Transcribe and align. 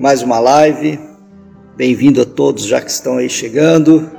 Mais 0.00 0.22
uma 0.22 0.40
live. 0.40 0.98
Bem-vindo 1.76 2.22
a 2.22 2.24
todos 2.24 2.64
já 2.64 2.80
que 2.80 2.90
estão 2.90 3.18
aí 3.18 3.28
chegando. 3.28 4.10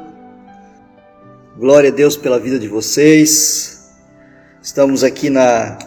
Glória 1.58 1.90
a 1.90 1.94
Deus 1.94 2.16
pela 2.16 2.40
vida 2.40 2.60
de 2.60 2.68
vocês. 2.68 3.90
Estamos 4.62 5.04
aqui 5.04 5.28
na 5.30 5.80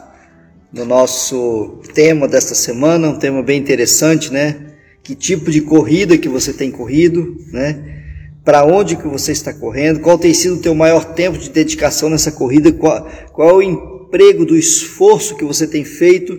no 0.72 0.84
nosso 0.84 1.80
tema 1.94 2.26
desta 2.26 2.56
semana, 2.56 3.08
um 3.08 3.18
tema 3.18 3.40
bem 3.40 3.60
interessante, 3.60 4.32
né? 4.32 4.72
Que 5.04 5.14
tipo 5.14 5.48
de 5.52 5.60
corrida 5.60 6.18
que 6.18 6.28
você 6.28 6.52
tem 6.52 6.72
corrido, 6.72 7.36
né? 7.52 8.02
Para 8.44 8.66
onde 8.66 8.96
que 8.96 9.06
você 9.06 9.30
está 9.30 9.54
correndo? 9.54 10.00
Qual 10.00 10.18
tem 10.18 10.34
sido 10.34 10.56
o 10.56 10.60
teu 10.60 10.74
maior 10.74 11.04
tempo 11.14 11.38
de 11.38 11.48
dedicação 11.50 12.10
nessa 12.10 12.32
corrida? 12.32 12.72
Qual, 12.72 13.08
qual 13.32 13.48
é 13.48 13.52
o 13.52 13.93
emprego 14.04 14.44
do 14.44 14.56
esforço 14.56 15.36
que 15.36 15.44
você 15.44 15.66
tem 15.66 15.84
feito 15.84 16.38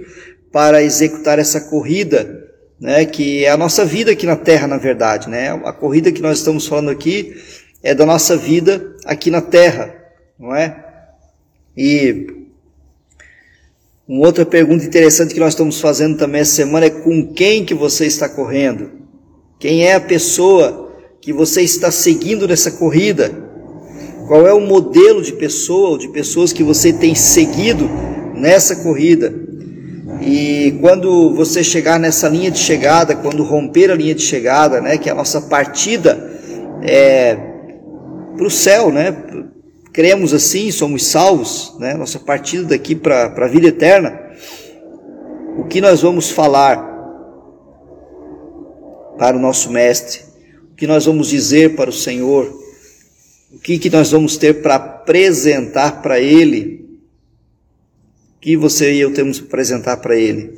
para 0.51 0.81
executar 0.81 1.39
essa 1.39 1.59
corrida, 1.59 2.45
né? 2.79 3.05
Que 3.05 3.43
é 3.43 3.49
a 3.49 3.57
nossa 3.57 3.83
vida 3.83 4.11
aqui 4.11 4.25
na 4.25 4.35
Terra, 4.35 4.67
na 4.67 4.77
verdade, 4.77 5.29
né? 5.29 5.49
A 5.65 5.73
corrida 5.73 6.11
que 6.11 6.21
nós 6.21 6.37
estamos 6.37 6.67
falando 6.67 6.89
aqui 6.89 7.35
é 7.83 7.93
da 7.93 8.05
nossa 8.05 8.37
vida 8.37 8.95
aqui 9.05 9.29
na 9.29 9.41
Terra, 9.41 9.93
não 10.39 10.55
é? 10.55 10.83
E 11.75 12.27
uma 14.07 14.27
outra 14.27 14.45
pergunta 14.45 14.85
interessante 14.85 15.33
que 15.33 15.39
nós 15.39 15.53
estamos 15.53 15.81
fazendo 15.81 16.17
também 16.17 16.41
essa 16.41 16.53
semana 16.53 16.85
é 16.85 16.89
com 16.89 17.33
quem 17.33 17.65
que 17.65 17.73
você 17.73 18.05
está 18.05 18.29
correndo? 18.29 18.91
Quem 19.59 19.85
é 19.85 19.95
a 19.95 19.99
pessoa 19.99 20.93
que 21.19 21.33
você 21.33 21.63
está 21.63 21.89
seguindo 21.89 22.47
nessa 22.47 22.71
corrida? 22.71 23.44
Qual 24.27 24.47
é 24.47 24.53
o 24.53 24.59
modelo 24.59 25.21
de 25.21 25.33
pessoa 25.33 25.89
ou 25.89 25.97
de 25.97 26.07
pessoas 26.07 26.51
que 26.51 26.63
você 26.63 26.91
tem 26.91 27.13
seguido 27.13 27.89
nessa 28.33 28.77
corrida? 28.77 29.33
E 30.21 30.77
quando 30.81 31.35
você 31.35 31.63
chegar 31.63 31.99
nessa 31.99 32.27
linha 32.27 32.49
de 32.49 32.57
chegada, 32.57 33.15
quando 33.15 33.43
romper 33.43 33.91
a 33.91 33.95
linha 33.95 34.15
de 34.15 34.23
chegada, 34.23 34.81
né, 34.81 34.97
que 34.97 35.09
é 35.09 35.11
a 35.11 35.15
nossa 35.15 35.41
partida 35.41 36.31
é, 36.81 37.37
para 38.35 38.47
o 38.47 38.49
céu, 38.49 38.91
né, 38.91 39.15
cremos 39.95 40.33
assim, 40.33 40.71
somos 40.71 41.05
salvos, 41.05 41.73
né? 41.79 41.93
nossa 41.93 42.19
partida 42.19 42.65
daqui 42.65 42.93
para 42.95 43.27
a 43.27 43.47
vida 43.47 43.67
eterna, 43.67 44.19
o 45.57 45.63
que 45.63 45.79
nós 45.79 46.01
vamos 46.01 46.29
falar 46.29 46.75
para 49.17 49.37
o 49.37 49.39
nosso 49.39 49.71
Mestre, 49.71 50.19
o 50.73 50.75
que 50.75 50.85
nós 50.85 51.05
vamos 51.05 51.29
dizer 51.29 51.77
para 51.77 51.89
o 51.89 51.93
Senhor, 51.93 52.64
que, 53.65 53.79
que 53.79 53.89
nós 53.89 54.11
vamos 54.11 54.37
ter 54.37 54.61
para 54.61 54.75
apresentar 54.75 56.03
para 56.03 56.19
Ele, 56.19 56.85
que 58.39 58.55
você 58.55 58.93
e 58.93 58.99
eu 58.99 59.11
temos 59.11 59.39
para 59.39 59.47
apresentar 59.47 59.97
para 59.97 60.15
Ele. 60.15 60.53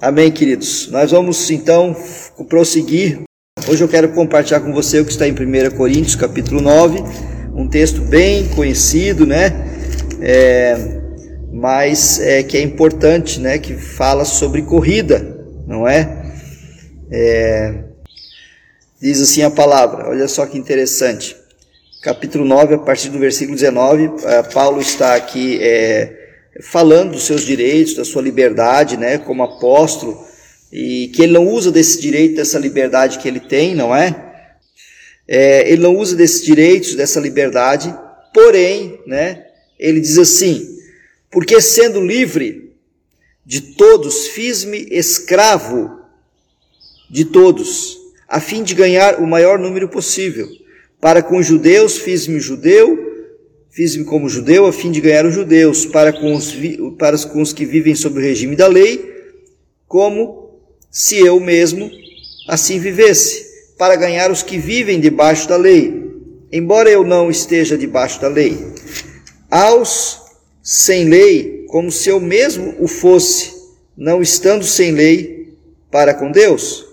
Amém, 0.00 0.32
queridos? 0.32 0.88
Nós 0.90 1.10
vamos 1.10 1.50
então 1.50 1.94
prosseguir. 2.48 3.20
Hoje 3.68 3.84
eu 3.84 3.88
quero 3.88 4.14
compartilhar 4.14 4.60
com 4.60 4.72
você 4.72 5.00
o 5.00 5.04
que 5.04 5.12
está 5.12 5.28
em 5.28 5.32
1 5.32 5.76
Coríntios, 5.76 6.16
capítulo 6.16 6.62
9 6.62 7.02
um 7.54 7.68
texto 7.68 8.00
bem 8.00 8.48
conhecido, 8.48 9.26
né? 9.26 9.52
É, 10.22 10.76
mas 11.52 12.18
é, 12.20 12.42
que 12.42 12.56
é 12.56 12.62
importante, 12.62 13.38
né? 13.38 13.58
Que 13.58 13.74
fala 13.74 14.24
sobre 14.24 14.62
corrida, 14.62 15.46
não 15.66 15.86
é? 15.86 16.32
é? 17.12 17.83
Diz 19.04 19.20
assim 19.20 19.42
a 19.42 19.50
palavra, 19.50 20.08
olha 20.08 20.26
só 20.26 20.46
que 20.46 20.56
interessante. 20.56 21.36
Capítulo 22.02 22.42
9, 22.42 22.76
a 22.76 22.78
partir 22.78 23.10
do 23.10 23.18
versículo 23.18 23.54
19, 23.54 24.10
é, 24.24 24.42
Paulo 24.44 24.80
está 24.80 25.14
aqui 25.14 25.58
é, 25.60 26.10
falando 26.62 27.12
dos 27.12 27.24
seus 27.24 27.42
direitos, 27.42 27.94
da 27.94 28.04
sua 28.04 28.22
liberdade, 28.22 28.96
né? 28.96 29.18
Como 29.18 29.42
apóstolo, 29.42 30.18
e 30.72 31.08
que 31.08 31.22
ele 31.22 31.34
não 31.34 31.46
usa 31.46 31.70
desse 31.70 32.00
direito, 32.00 32.36
dessa 32.36 32.58
liberdade 32.58 33.18
que 33.18 33.28
ele 33.28 33.40
tem, 33.40 33.74
não 33.74 33.94
é? 33.94 34.32
é, 35.28 35.70
ele 35.70 35.82
não 35.82 35.96
usa 35.96 36.16
desses 36.16 36.42
direitos, 36.42 36.94
dessa 36.94 37.20
liberdade, 37.20 37.94
porém, 38.32 39.00
né, 39.06 39.44
ele 39.78 40.00
diz 40.00 40.16
assim: 40.16 40.78
porque 41.30 41.60
sendo 41.60 42.00
livre 42.00 42.72
de 43.44 43.60
todos, 43.60 44.28
fiz-me 44.28 44.86
escravo 44.90 46.00
de 47.10 47.26
todos, 47.26 47.98
a 48.28 48.40
fim 48.40 48.62
de 48.62 48.74
ganhar 48.74 49.20
o 49.20 49.26
maior 49.26 49.58
número 49.58 49.88
possível. 49.88 50.48
Para 51.00 51.22
com 51.22 51.38
os 51.38 51.46
judeus, 51.46 51.98
fiz-me 51.98 52.40
judeu, 52.40 52.98
fiz-me 53.70 54.04
como 54.04 54.28
judeu, 54.28 54.66
a 54.66 54.72
fim 54.72 54.90
de 54.90 55.00
ganhar 55.00 55.26
os 55.26 55.34
judeus. 55.34 55.84
Para 55.84 56.12
com 56.12 56.34
os, 56.34 56.54
para 56.98 57.18
com 57.18 57.42
os 57.42 57.52
que 57.52 57.64
vivem 57.64 57.94
sob 57.94 58.18
o 58.18 58.22
regime 58.22 58.56
da 58.56 58.66
lei, 58.66 59.12
como 59.86 60.60
se 60.90 61.18
eu 61.18 61.38
mesmo 61.40 61.90
assim 62.48 62.78
vivesse 62.78 63.44
para 63.76 63.96
ganhar 63.96 64.30
os 64.30 64.42
que 64.42 64.58
vivem 64.58 65.00
debaixo 65.00 65.48
da 65.48 65.56
lei, 65.56 66.02
embora 66.52 66.90
eu 66.90 67.04
não 67.04 67.30
esteja 67.30 67.76
debaixo 67.76 68.20
da 68.20 68.28
lei. 68.28 68.56
Aos 69.50 70.20
sem 70.62 71.08
lei, 71.08 71.66
como 71.68 71.90
se 71.90 72.08
eu 72.08 72.20
mesmo 72.20 72.74
o 72.78 72.88
fosse, 72.88 73.52
não 73.96 74.22
estando 74.22 74.64
sem 74.64 74.92
lei 74.92 75.54
para 75.90 76.14
com 76.14 76.30
Deus, 76.30 76.86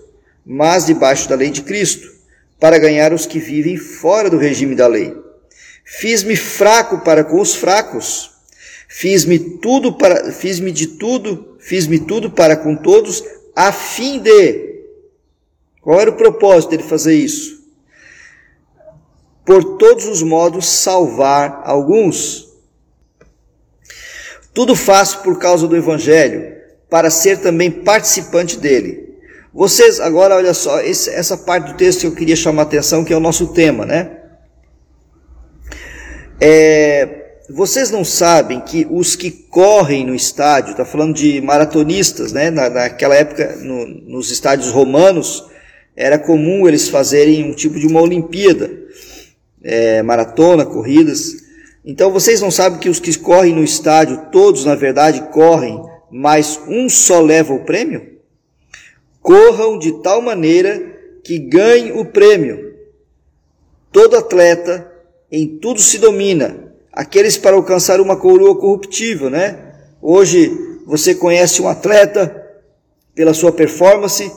mas 0.44 0.86
debaixo 0.86 1.28
da 1.28 1.34
lei 1.34 1.50
de 1.50 1.62
Cristo, 1.62 2.10
para 2.58 2.78
ganhar 2.78 3.12
os 3.12 3.26
que 3.26 3.38
vivem 3.38 3.76
fora 3.76 4.30
do 4.30 4.38
regime 4.38 4.74
da 4.74 4.86
lei. 4.86 5.14
Fiz-me 5.84 6.36
fraco 6.36 7.00
para 7.00 7.24
com 7.24 7.40
os 7.40 7.54
fracos, 7.54 8.30
fiz-me 8.88 9.38
tudo 9.38 9.94
para, 9.94 10.32
fiz-me 10.32 10.70
de 10.70 10.86
tudo, 10.86 11.56
fiz-me 11.58 11.98
tudo 11.98 12.30
para 12.30 12.56
com 12.56 12.76
todos, 12.76 13.22
a 13.54 13.72
fim 13.72 14.20
de 14.20 14.72
qual 15.82 16.00
era 16.00 16.10
o 16.10 16.16
propósito 16.16 16.70
dele 16.70 16.84
fazer 16.84 17.14
isso? 17.14 17.60
Por 19.44 19.76
todos 19.76 20.06
os 20.06 20.22
modos, 20.22 20.66
salvar 20.66 21.62
alguns. 21.64 22.48
Tudo 24.54 24.76
faço 24.76 25.22
por 25.22 25.40
causa 25.40 25.66
do 25.66 25.76
Evangelho, 25.76 26.56
para 26.88 27.10
ser 27.10 27.40
também 27.40 27.68
participante 27.68 28.56
dele. 28.56 29.01
Vocês, 29.54 30.00
agora 30.00 30.34
olha 30.34 30.54
só, 30.54 30.80
esse, 30.80 31.10
essa 31.10 31.36
parte 31.36 31.72
do 31.72 31.76
texto 31.76 32.00
que 32.00 32.06
eu 32.06 32.14
queria 32.14 32.36
chamar 32.36 32.62
a 32.62 32.64
atenção, 32.64 33.04
que 33.04 33.12
é 33.12 33.16
o 33.16 33.20
nosso 33.20 33.48
tema, 33.48 33.84
né? 33.84 34.18
É, 36.40 37.22
vocês 37.50 37.90
não 37.90 38.02
sabem 38.02 38.62
que 38.62 38.86
os 38.90 39.14
que 39.14 39.30
correm 39.30 40.06
no 40.06 40.14
estádio, 40.14 40.70
está 40.70 40.86
falando 40.86 41.14
de 41.14 41.38
maratonistas, 41.42 42.32
né? 42.32 42.50
Na, 42.50 42.70
naquela 42.70 43.14
época, 43.14 43.56
no, 43.56 43.86
nos 43.86 44.30
estádios 44.30 44.70
romanos, 44.70 45.44
era 45.94 46.18
comum 46.18 46.66
eles 46.66 46.88
fazerem 46.88 47.44
um 47.44 47.54
tipo 47.54 47.78
de 47.78 47.86
uma 47.86 48.00
Olimpíada, 48.00 48.70
é, 49.62 50.02
maratona, 50.02 50.64
corridas. 50.64 51.42
Então 51.84 52.10
vocês 52.10 52.40
não 52.40 52.50
sabem 52.50 52.78
que 52.78 52.88
os 52.88 52.98
que 52.98 53.18
correm 53.18 53.54
no 53.54 53.62
estádio, 53.62 54.28
todos 54.32 54.64
na 54.64 54.74
verdade 54.74 55.28
correm, 55.30 55.78
mas 56.10 56.58
um 56.66 56.88
só 56.88 57.20
leva 57.20 57.52
o 57.52 57.64
prêmio? 57.64 58.11
Corram 59.22 59.78
de 59.78 60.02
tal 60.02 60.20
maneira 60.20 60.82
que 61.22 61.38
ganhem 61.38 61.92
o 61.92 62.04
prêmio. 62.04 62.74
Todo 63.92 64.16
atleta 64.16 64.90
em 65.30 65.58
tudo 65.58 65.80
se 65.80 65.98
domina, 65.98 66.74
aqueles 66.92 67.36
para 67.36 67.56
alcançar 67.56 68.00
uma 68.00 68.16
coroa 68.16 68.58
corruptível, 68.58 69.30
né? 69.30 69.74
Hoje 70.00 70.50
você 70.84 71.14
conhece 71.14 71.62
um 71.62 71.68
atleta 71.68 72.42
pela 73.14 73.32
sua 73.32 73.52
performance, 73.52 74.30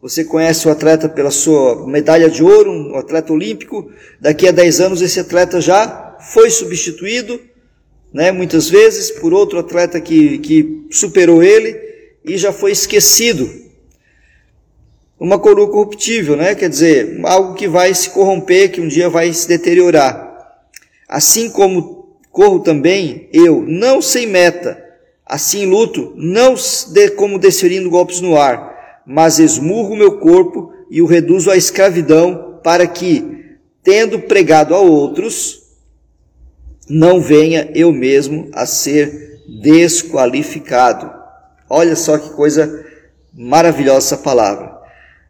você 0.00 0.22
conhece 0.22 0.68
o 0.68 0.70
atleta 0.70 1.08
pela 1.08 1.30
sua 1.30 1.86
medalha 1.86 2.28
de 2.28 2.44
ouro, 2.44 2.70
um 2.70 2.96
atleta 2.96 3.32
olímpico. 3.32 3.90
Daqui 4.20 4.46
a 4.46 4.52
10 4.52 4.80
anos 4.80 5.02
esse 5.02 5.18
atleta 5.18 5.60
já 5.60 6.16
foi 6.20 6.50
substituído, 6.50 7.40
né, 8.12 8.30
muitas 8.30 8.68
vezes, 8.68 9.10
por 9.10 9.32
outro 9.32 9.58
atleta 9.58 10.00
que, 10.00 10.38
que 10.38 10.86
superou 10.90 11.42
ele 11.42 11.76
e 12.24 12.36
já 12.36 12.52
foi 12.52 12.72
esquecido. 12.72 13.65
Uma 15.18 15.38
coroa 15.38 15.70
corruptível, 15.70 16.36
né? 16.36 16.54
Quer 16.54 16.68
dizer, 16.68 17.20
algo 17.24 17.54
que 17.54 17.66
vai 17.66 17.92
se 17.94 18.10
corromper, 18.10 18.70
que 18.70 18.80
um 18.80 18.88
dia 18.88 19.08
vai 19.08 19.32
se 19.32 19.48
deteriorar. 19.48 20.24
Assim 21.08 21.48
como 21.48 22.18
corro 22.30 22.60
também 22.60 23.28
eu, 23.32 23.62
não 23.62 24.02
sem 24.02 24.26
meta, 24.26 24.82
assim 25.24 25.64
luto, 25.64 26.12
não 26.16 26.54
como 27.16 27.38
desferindo 27.38 27.88
golpes 27.88 28.20
no 28.20 28.36
ar 28.36 28.76
mas 29.06 29.38
esmurro 29.38 29.94
o 29.94 29.96
meu 29.96 30.18
corpo 30.18 30.72
e 30.90 31.00
o 31.00 31.06
reduzo 31.06 31.50
à 31.50 31.56
escravidão, 31.56 32.58
para 32.62 32.86
que, 32.86 33.56
tendo 33.82 34.18
pregado 34.18 34.74
a 34.74 34.80
outros, 34.80 35.62
não 36.88 37.20
venha 37.20 37.70
eu 37.74 37.92
mesmo 37.92 38.48
a 38.52 38.66
ser 38.66 39.40
desqualificado. 39.62 41.12
Olha 41.70 41.94
só 41.94 42.18
que 42.18 42.30
coisa 42.30 42.84
maravilhosa 43.32 43.98
essa 43.98 44.16
palavra. 44.16 44.75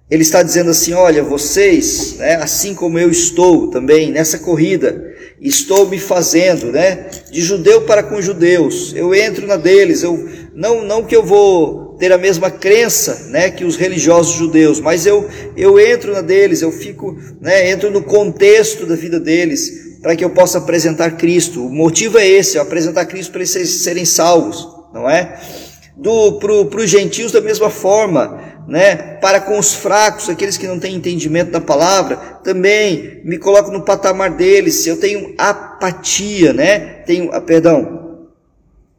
Ele 0.08 0.23
está 0.23 0.43
dizendo 0.43 0.70
assim: 0.70 0.93
olha, 0.93 1.23
vocês, 1.23 2.17
né, 2.19 2.37
assim 2.37 2.75
como 2.75 2.99
eu 2.99 3.11
estou 3.11 3.70
também 3.70 4.12
nessa 4.12 4.38
corrida, 4.38 5.05
estou 5.41 5.88
me 5.88 5.99
fazendo, 5.99 6.70
né? 6.70 7.06
De 7.31 7.43
judeu 7.43 7.82
para 7.82 8.03
com 8.03 8.23
judeus. 8.23 8.93
Eu 8.94 9.14
entro 9.14 9.47
na 9.47 9.56
deles. 9.56 10.03
Eu 10.03 10.29
não 10.55 10.85
não 10.85 11.03
que 11.03 11.14
eu 11.14 11.25
vou 11.25 11.97
ter 11.99 12.12
a 12.12 12.19
mesma 12.19 12.50
crença, 12.50 13.29
né, 13.31 13.50
que 13.50 13.64
os 13.64 13.75
religiosos 13.75 14.35
judeus, 14.35 14.81
mas 14.81 15.06
eu 15.06 15.29
eu 15.56 15.81
entro 15.81 16.12
na 16.12 16.20
deles. 16.20 16.62
Eu 16.62 16.70
fico, 16.70 17.17
né, 17.41 17.70
entro 17.70 17.91
no 17.91 18.03
contexto 18.03 18.87
da 18.87 18.94
vida 18.94 19.19
deles 19.19 19.99
para 20.03 20.14
que 20.14 20.25
eu 20.25 20.31
possa 20.31 20.58
apresentar 20.58 21.17
Cristo. 21.17 21.67
O 21.67 21.73
motivo 21.73 22.17
é 22.17 22.29
esse, 22.29 22.58
apresentar 22.58 23.06
Cristo 23.06 23.32
para 23.32 23.41
eles 23.41 23.70
serem 23.82 24.05
salvos, 24.05 24.69
não 24.94 25.11
é? 25.11 25.41
Do 25.97 26.35
para 26.35 26.81
os 26.81 26.91
gentios 26.91 27.32
da 27.32 27.41
mesma 27.41 27.70
forma 27.70 28.56
né, 28.67 28.97
para 29.21 29.41
com 29.41 29.59
os 29.59 29.75
fracos, 29.75 30.29
aqueles 30.29 30.59
que 30.59 30.67
não 30.67 30.79
têm 30.79 30.97
entendimento 30.97 31.51
da 31.51 31.61
palavra, 31.61 32.17
também 32.43 33.21
me 33.25 33.39
coloco 33.39 33.71
no 33.71 33.83
patamar 33.83 34.31
deles. 34.31 34.87
Eu 34.87 34.99
tenho 34.99 35.35
apatia, 35.39 36.53
né, 36.53 36.79
tenho, 37.07 37.33
ah, 37.33 37.41
perdão, 37.41 38.27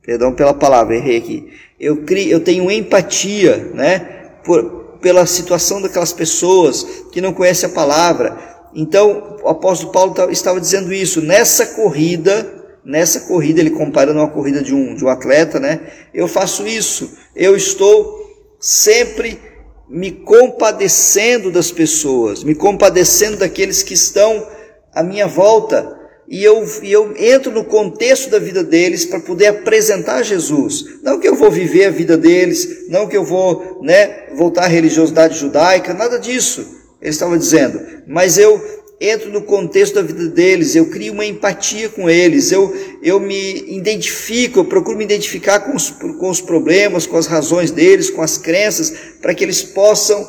perdão 0.01 0.33
pela 0.33 0.53
palavra, 0.53 0.95
errei 0.95 1.17
aqui. 1.17 1.53
Eu 1.79 1.97
crio, 1.97 2.29
eu 2.29 2.39
tenho 2.39 2.71
empatia, 2.71 3.71
né, 3.73 3.99
por, 4.43 4.97
pela 5.01 5.25
situação 5.25 5.81
daquelas 5.81 6.13
pessoas 6.13 7.05
que 7.11 7.21
não 7.21 7.33
conhecem 7.33 7.69
a 7.69 7.73
palavra. 7.73 8.37
Então, 8.73 9.37
o 9.43 9.49
apóstolo 9.49 9.91
Paulo 9.91 10.15
estava 10.31 10.61
dizendo 10.61 10.93
isso. 10.93 11.21
Nessa 11.21 11.67
corrida, 11.67 12.53
nessa 12.83 13.21
corrida, 13.21 13.59
ele 13.59 13.71
comparando 13.71 14.19
uma 14.19 14.29
corrida 14.29 14.61
de 14.61 14.73
um, 14.73 14.95
de 14.95 15.03
um 15.03 15.09
atleta, 15.09 15.59
né? 15.59 15.81
Eu 16.13 16.27
faço 16.27 16.67
isso. 16.67 17.17
Eu 17.35 17.55
estou 17.55 18.17
sempre 18.59 19.39
me 19.89 20.11
compadecendo 20.11 21.51
das 21.51 21.71
pessoas, 21.71 22.43
me 22.43 22.53
compadecendo 22.53 23.37
daqueles 23.37 23.83
que 23.83 23.93
estão 23.93 24.45
à 24.93 25.01
minha 25.01 25.27
volta, 25.27 25.95
e 26.27 26.43
eu, 26.43 26.65
e 26.83 26.91
eu 26.91 27.15
entro 27.17 27.51
no 27.51 27.63
contexto 27.63 28.29
da 28.29 28.37
vida 28.37 28.61
deles 28.61 29.05
para 29.05 29.21
poder 29.21 29.47
apresentar 29.47 30.23
Jesus. 30.23 30.83
Não 31.01 31.19
que 31.19 31.27
eu 31.27 31.35
vou 31.35 31.49
viver 31.49 31.85
a 31.85 31.89
vida 31.89 32.17
deles, 32.17 32.89
não 32.89 33.07
que 33.07 33.15
eu 33.15 33.23
vou 33.23 33.79
né, 33.81 34.27
voltar 34.35 34.65
à 34.65 34.67
religiosidade 34.67 35.39
judaica, 35.39 35.93
nada 35.93 36.19
disso, 36.19 36.67
ele 37.01 37.11
estava 37.11 37.37
dizendo, 37.37 37.79
mas 38.05 38.37
eu 38.37 38.61
entro 38.99 39.31
no 39.31 39.43
contexto 39.43 39.95
da 39.95 40.01
vida 40.01 40.27
deles, 40.27 40.75
eu 40.75 40.89
crio 40.89 41.13
uma 41.13 41.25
empatia 41.25 41.87
com 41.89 42.09
eles, 42.09 42.51
eu, 42.51 42.75
eu 43.03 43.19
me 43.19 43.77
identifico, 43.77 44.59
eu 44.59 44.65
procuro 44.65 44.97
me 44.97 45.03
identificar 45.03 45.59
com 45.59 45.75
os, 45.75 45.91
com 45.91 46.29
os 46.29 46.41
problemas, 46.41 47.05
com 47.05 47.15
as 47.15 47.27
razões 47.27 47.69
deles, 47.69 48.09
com 48.09 48.21
as 48.21 48.37
crenças, 48.37 48.91
para 49.21 49.35
que 49.35 49.43
eles 49.43 49.61
possam 49.61 50.27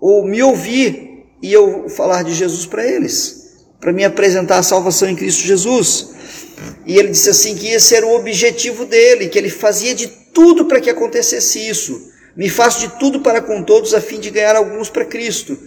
ou 0.00 0.24
me 0.24 0.42
ouvir 0.42 1.26
e 1.42 1.52
eu 1.52 1.88
falar 1.88 2.22
de 2.22 2.32
Jesus 2.32 2.64
para 2.64 2.86
eles, 2.86 3.66
para 3.80 3.92
me 3.92 4.04
apresentar 4.04 4.58
a 4.58 4.62
salvação 4.62 5.08
em 5.08 5.16
Cristo 5.16 5.46
Jesus. 5.46 6.08
E 6.86 6.96
ele 6.96 7.08
disse 7.08 7.30
assim 7.30 7.54
que 7.54 7.68
esse 7.68 7.94
era 7.94 8.06
o 8.06 8.16
objetivo 8.16 8.84
dele, 8.86 9.28
que 9.28 9.38
ele 9.38 9.50
fazia 9.50 9.94
de 9.94 10.08
tudo 10.32 10.64
para 10.64 10.80
que 10.80 10.90
acontecesse 10.90 11.68
isso. 11.68 12.10
Me 12.36 12.48
faço 12.48 12.80
de 12.80 12.98
tudo 12.98 13.20
para 13.20 13.40
com 13.40 13.62
todos 13.62 13.94
a 13.94 14.00
fim 14.00 14.18
de 14.18 14.30
ganhar 14.30 14.56
alguns 14.56 14.88
para 14.88 15.04
Cristo. 15.04 15.58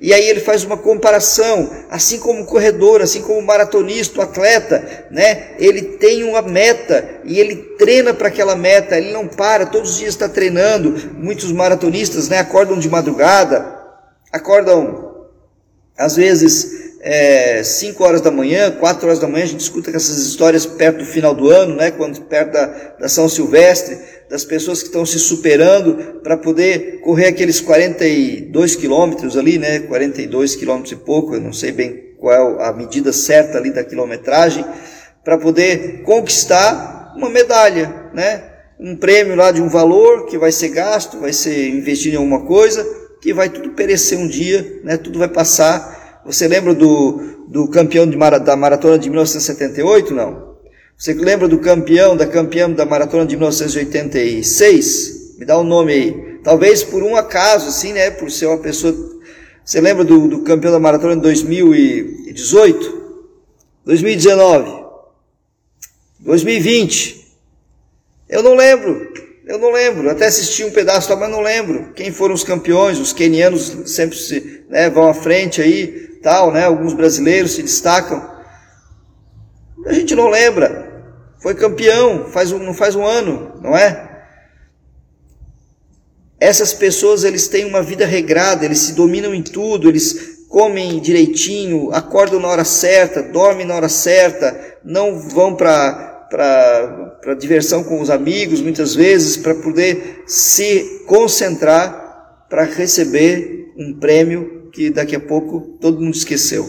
E 0.00 0.14
aí 0.14 0.28
ele 0.28 0.38
faz 0.38 0.62
uma 0.62 0.76
comparação, 0.76 1.68
assim 1.90 2.18
como 2.20 2.42
o 2.42 2.46
corredor, 2.46 3.02
assim 3.02 3.20
como 3.20 3.40
o 3.40 3.46
maratonista, 3.46 4.20
o 4.20 4.22
atleta, 4.22 5.06
né? 5.10 5.54
Ele 5.58 5.82
tem 5.82 6.22
uma 6.22 6.40
meta 6.40 7.20
e 7.24 7.40
ele 7.40 7.56
treina 7.76 8.14
para 8.14 8.28
aquela 8.28 8.54
meta, 8.54 8.96
ele 8.96 9.12
não 9.12 9.26
para, 9.26 9.66
todos 9.66 9.90
os 9.90 9.98
dias 9.98 10.10
está 10.10 10.28
treinando. 10.28 10.94
Muitos 11.14 11.50
maratonistas, 11.50 12.28
né, 12.28 12.38
acordam 12.38 12.78
de 12.78 12.88
madrugada, 12.88 13.76
acordam 14.32 15.26
às 15.96 16.14
vezes 16.14 16.78
5 17.64 18.02
é, 18.02 18.06
horas 18.06 18.20
da 18.20 18.30
manhã, 18.30 18.70
4 18.70 19.06
horas 19.06 19.18
da 19.18 19.26
manhã, 19.26 19.44
a 19.44 19.48
gente 19.48 19.60
escuta 19.60 19.90
essas 19.90 20.18
histórias 20.18 20.66
perto 20.66 20.98
do 20.98 21.06
final 21.06 21.34
do 21.34 21.48
ano, 21.48 21.74
né, 21.74 21.90
quando 21.90 22.20
perto 22.22 22.52
da, 22.52 22.66
da 23.00 23.08
São 23.08 23.28
Silvestre, 23.28 23.98
das 24.28 24.44
pessoas 24.44 24.80
que 24.80 24.88
estão 24.88 25.06
se 25.06 25.18
superando 25.18 26.20
para 26.22 26.36
poder 26.36 27.00
correr 27.00 27.28
aqueles 27.28 27.60
42 27.60 28.76
quilômetros 28.76 29.36
ali, 29.36 29.58
né? 29.58 29.80
42 29.80 30.54
quilômetros 30.54 30.92
e 30.92 30.96
pouco, 30.96 31.34
eu 31.34 31.40
não 31.40 31.52
sei 31.52 31.72
bem 31.72 32.08
qual 32.18 32.60
é 32.60 32.68
a 32.68 32.72
medida 32.72 33.12
certa 33.12 33.58
ali 33.58 33.70
da 33.70 33.84
quilometragem, 33.84 34.64
para 35.24 35.38
poder 35.38 36.02
conquistar 36.02 37.14
uma 37.16 37.30
medalha, 37.30 38.10
né? 38.12 38.44
Um 38.78 38.96
prêmio 38.96 39.34
lá 39.34 39.50
de 39.50 39.60
um 39.60 39.68
valor 39.68 40.26
que 40.26 40.38
vai 40.38 40.52
ser 40.52 40.68
gasto, 40.68 41.18
vai 41.18 41.32
ser 41.32 41.68
investido 41.70 42.14
em 42.14 42.18
alguma 42.18 42.44
coisa, 42.44 42.86
que 43.20 43.32
vai 43.32 43.48
tudo 43.48 43.70
perecer 43.70 44.18
um 44.18 44.28
dia, 44.28 44.80
né? 44.84 44.96
Tudo 44.96 45.18
vai 45.18 45.28
passar. 45.28 46.22
Você 46.24 46.46
lembra 46.46 46.74
do, 46.74 47.46
do 47.48 47.68
campeão 47.68 48.06
de, 48.06 48.16
da 48.16 48.56
maratona 48.56 48.98
de 48.98 49.08
1978? 49.08 50.14
Não. 50.14 50.47
Você 50.98 51.14
lembra 51.14 51.46
do 51.46 51.60
campeão, 51.60 52.16
da 52.16 52.26
campeã 52.26 52.68
da 52.68 52.84
maratona 52.84 53.24
de 53.24 53.36
1986? 53.36 55.36
Me 55.38 55.46
dá 55.46 55.56
o 55.56 55.60
um 55.60 55.64
nome 55.64 55.92
aí. 55.92 56.40
Talvez 56.42 56.82
por 56.82 57.04
um 57.04 57.14
acaso, 57.14 57.68
assim, 57.68 57.92
né? 57.92 58.10
Por 58.10 58.28
ser 58.32 58.46
uma 58.46 58.58
pessoa. 58.58 58.92
Você 59.64 59.80
lembra 59.80 60.02
do, 60.02 60.26
do 60.26 60.42
campeão 60.42 60.72
da 60.72 60.80
maratona 60.80 61.14
de 61.14 61.22
2018? 61.22 62.98
2019? 63.84 64.86
2020? 66.18 67.28
Eu 68.28 68.42
não 68.42 68.56
lembro. 68.56 69.12
Eu 69.46 69.56
não 69.56 69.70
lembro. 69.70 70.10
Até 70.10 70.26
assisti 70.26 70.64
um 70.64 70.72
pedaço, 70.72 71.16
mas 71.16 71.30
não 71.30 71.42
lembro. 71.42 71.92
Quem 71.94 72.10
foram 72.10 72.34
os 72.34 72.42
campeões? 72.42 72.98
Os 72.98 73.12
quenianos 73.12 73.72
sempre 73.86 74.18
se, 74.18 74.64
né, 74.68 74.90
vão 74.90 75.08
à 75.08 75.14
frente 75.14 75.62
aí, 75.62 76.18
tal, 76.24 76.52
né? 76.52 76.64
Alguns 76.64 76.92
brasileiros 76.92 77.52
se 77.52 77.62
destacam. 77.62 78.36
A 79.88 79.92
gente 79.94 80.14
não 80.14 80.28
lembra. 80.28 80.86
Foi 81.40 81.54
campeão, 81.54 82.26
faz 82.30 82.52
um, 82.52 82.58
não 82.58 82.74
faz 82.74 82.94
um 82.94 83.06
ano, 83.06 83.58
não 83.62 83.74
é? 83.74 84.06
Essas 86.38 86.74
pessoas, 86.74 87.24
eles 87.24 87.48
têm 87.48 87.64
uma 87.64 87.82
vida 87.82 88.04
regrada, 88.04 88.64
eles 88.64 88.78
se 88.78 88.92
dominam 88.92 89.34
em 89.34 89.42
tudo, 89.42 89.88
eles 89.88 90.44
comem 90.48 91.00
direitinho, 91.00 91.90
acordam 91.92 92.38
na 92.38 92.48
hora 92.48 92.64
certa, 92.64 93.22
dormem 93.22 93.66
na 93.66 93.74
hora 93.74 93.88
certa, 93.88 94.78
não 94.84 95.18
vão 95.18 95.54
para 95.54 96.06
para 96.30 97.32
diversão 97.38 97.82
com 97.82 98.02
os 98.02 98.10
amigos, 98.10 98.60
muitas 98.60 98.94
vezes, 98.94 99.38
para 99.38 99.54
poder 99.54 100.24
se 100.26 101.04
concentrar 101.06 102.44
para 102.50 102.64
receber 102.64 103.72
um 103.78 103.98
prêmio 103.98 104.68
que 104.70 104.90
daqui 104.90 105.16
a 105.16 105.20
pouco 105.20 105.78
todo 105.80 106.02
mundo 106.02 106.14
esqueceu 106.14 106.68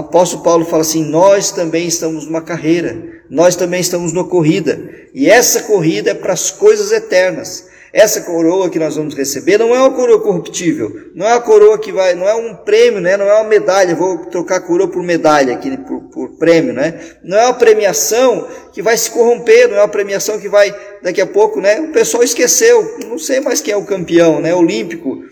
apóstolo 0.00 0.42
Paulo 0.42 0.64
fala 0.64 0.82
assim: 0.82 1.04
nós 1.04 1.50
também 1.50 1.86
estamos 1.86 2.26
numa 2.26 2.40
carreira, 2.40 3.22
nós 3.28 3.56
também 3.56 3.80
estamos 3.80 4.12
numa 4.12 4.28
corrida, 4.28 4.90
e 5.12 5.28
essa 5.28 5.62
corrida 5.62 6.10
é 6.10 6.14
para 6.14 6.32
as 6.32 6.50
coisas 6.50 6.92
eternas. 6.92 7.66
Essa 7.90 8.20
coroa 8.20 8.68
que 8.68 8.78
nós 8.78 8.96
vamos 8.96 9.14
receber 9.14 9.56
não 9.56 9.74
é 9.74 9.78
uma 9.78 9.90
coroa 9.90 10.20
corruptível, 10.20 10.94
não 11.14 11.26
é 11.26 11.32
uma 11.32 11.40
coroa 11.40 11.78
que 11.78 11.90
vai, 11.90 12.14
não 12.14 12.28
é 12.28 12.34
um 12.34 12.54
prêmio, 12.54 13.00
né? 13.00 13.16
não 13.16 13.24
é 13.24 13.34
uma 13.34 13.48
medalha, 13.48 13.94
vou 13.94 14.26
trocar 14.26 14.56
a 14.56 14.60
coroa 14.60 14.88
por 14.88 15.02
medalha, 15.02 15.54
aqui, 15.54 15.74
por, 15.78 16.02
por 16.02 16.28
prêmio, 16.36 16.74
né? 16.74 17.00
Não 17.24 17.38
é 17.38 17.46
uma 17.46 17.54
premiação 17.54 18.46
que 18.74 18.82
vai 18.82 18.94
se 18.96 19.10
corromper, 19.10 19.68
não 19.68 19.78
é 19.78 19.80
uma 19.80 19.88
premiação 19.88 20.38
que 20.38 20.50
vai, 20.50 20.74
daqui 21.02 21.20
a 21.20 21.26
pouco, 21.26 21.62
né? 21.62 21.80
O 21.80 21.90
pessoal 21.90 22.22
esqueceu, 22.22 22.98
não 23.06 23.18
sei 23.18 23.40
mais 23.40 23.62
quem 23.62 23.72
é 23.72 23.76
o 23.76 23.86
campeão, 23.86 24.38
né? 24.38 24.54
Olímpico, 24.54 25.22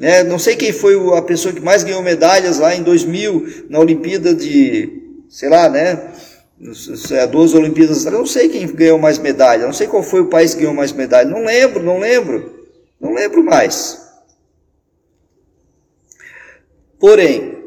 né? 0.00 0.24
Não 0.24 0.38
sei 0.38 0.56
quem 0.56 0.72
foi 0.72 0.96
a 1.14 1.20
pessoa 1.20 1.52
que 1.52 1.60
mais 1.60 1.84
ganhou 1.84 2.00
medalhas 2.00 2.58
lá 2.58 2.74
em 2.74 2.82
2000 2.82 3.66
na 3.68 3.78
Olimpíada 3.78 4.34
de, 4.34 4.90
sei 5.28 5.50
lá, 5.50 5.68
né? 5.68 6.12
É, 7.10 7.26
duas 7.26 7.52
Olimpíadas. 7.52 8.06
Não 8.06 8.24
sei 8.24 8.48
quem 8.48 8.66
ganhou 8.66 8.98
mais 8.98 9.18
medalha. 9.18 9.66
Não 9.66 9.74
sei 9.74 9.86
qual 9.86 10.02
foi 10.02 10.22
o 10.22 10.28
país 10.28 10.54
que 10.54 10.60
ganhou 10.60 10.72
mais 10.72 10.90
medalha. 10.90 11.28
Não 11.28 11.44
lembro, 11.44 11.82
não 11.82 11.98
lembro. 11.98 12.66
Não 12.98 13.12
lembro 13.12 13.44
mais. 13.44 14.00
Porém, 16.98 17.58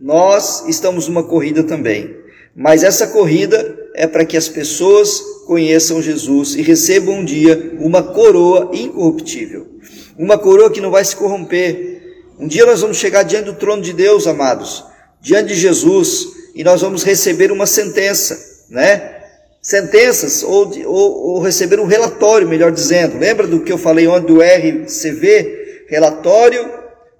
nós 0.00 0.66
estamos 0.66 1.08
numa 1.08 1.24
corrida 1.24 1.62
também. 1.62 2.16
Mas 2.56 2.82
essa 2.82 3.08
corrida 3.08 3.78
é 3.94 4.06
para 4.06 4.24
que 4.24 4.38
as 4.38 4.48
pessoas 4.48 5.20
conheçam 5.46 6.00
Jesus 6.00 6.54
e 6.54 6.62
recebam 6.62 7.16
um 7.16 7.24
dia 7.24 7.76
uma 7.78 8.02
coroa 8.02 8.70
incorruptível 8.72 9.71
uma 10.18 10.38
coroa 10.38 10.70
que 10.70 10.80
não 10.80 10.90
vai 10.90 11.04
se 11.04 11.16
corromper. 11.16 12.02
Um 12.38 12.46
dia 12.46 12.66
nós 12.66 12.80
vamos 12.80 12.96
chegar 12.96 13.22
diante 13.22 13.46
do 13.46 13.54
trono 13.54 13.82
de 13.82 13.92
Deus, 13.92 14.26
amados, 14.26 14.84
diante 15.20 15.48
de 15.48 15.54
Jesus, 15.54 16.28
e 16.54 16.64
nós 16.64 16.80
vamos 16.80 17.02
receber 17.02 17.52
uma 17.52 17.66
sentença, 17.66 18.66
né? 18.68 19.20
Sentenças, 19.60 20.42
ou, 20.42 20.72
ou, 20.86 21.34
ou 21.34 21.40
receber 21.40 21.78
um 21.78 21.86
relatório, 21.86 22.48
melhor 22.48 22.72
dizendo. 22.72 23.18
Lembra 23.18 23.46
do 23.46 23.60
que 23.60 23.72
eu 23.72 23.78
falei 23.78 24.08
ontem 24.08 24.26
do 24.26 24.40
RCV? 24.40 25.84
Relatório 25.88 26.68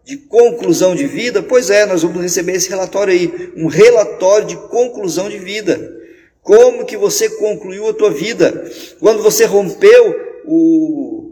de 0.05 0.17
conclusão 0.17 0.95
de 0.97 1.07
vida? 1.07 1.41
Pois 1.41 1.71
é, 1.71 1.87
nós 1.87 2.03
vamos 2.03 2.21
receber 2.21 2.55
esse 2.55 2.69
relatório 2.69 3.13
aí, 3.13 3.53
um 3.57 3.69
relatório 3.69 4.49
de 4.49 4.57
conclusão 4.57 5.29
de 5.29 5.39
vida. 5.39 6.01
Como 6.43 6.85
que 6.85 6.97
você 6.97 7.29
concluiu 7.29 7.89
a 7.89 7.95
tua 7.95 8.11
vida? 8.11 8.69
Quando 8.99 9.23
você 9.23 9.45
rompeu 9.45 10.17
o 10.45 11.23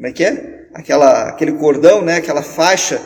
como 0.00 0.06
é 0.06 0.12
que 0.12 0.24
é? 0.24 0.49
Aquela, 0.74 1.28
aquele 1.28 1.52
cordão, 1.52 2.02
né, 2.02 2.16
aquela 2.16 2.42
faixa, 2.42 3.00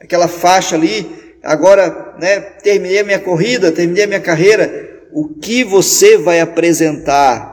aquela 0.00 0.28
faixa 0.28 0.76
ali 0.76 1.22
agora, 1.42 2.14
né, 2.20 2.40
terminei 2.40 3.00
a 3.00 3.04
minha 3.04 3.18
corrida, 3.18 3.72
terminei 3.72 4.04
a 4.04 4.06
minha 4.06 4.20
carreira, 4.20 5.02
o 5.12 5.28
que 5.28 5.64
você 5.64 6.16
vai 6.16 6.40
apresentar 6.40 7.52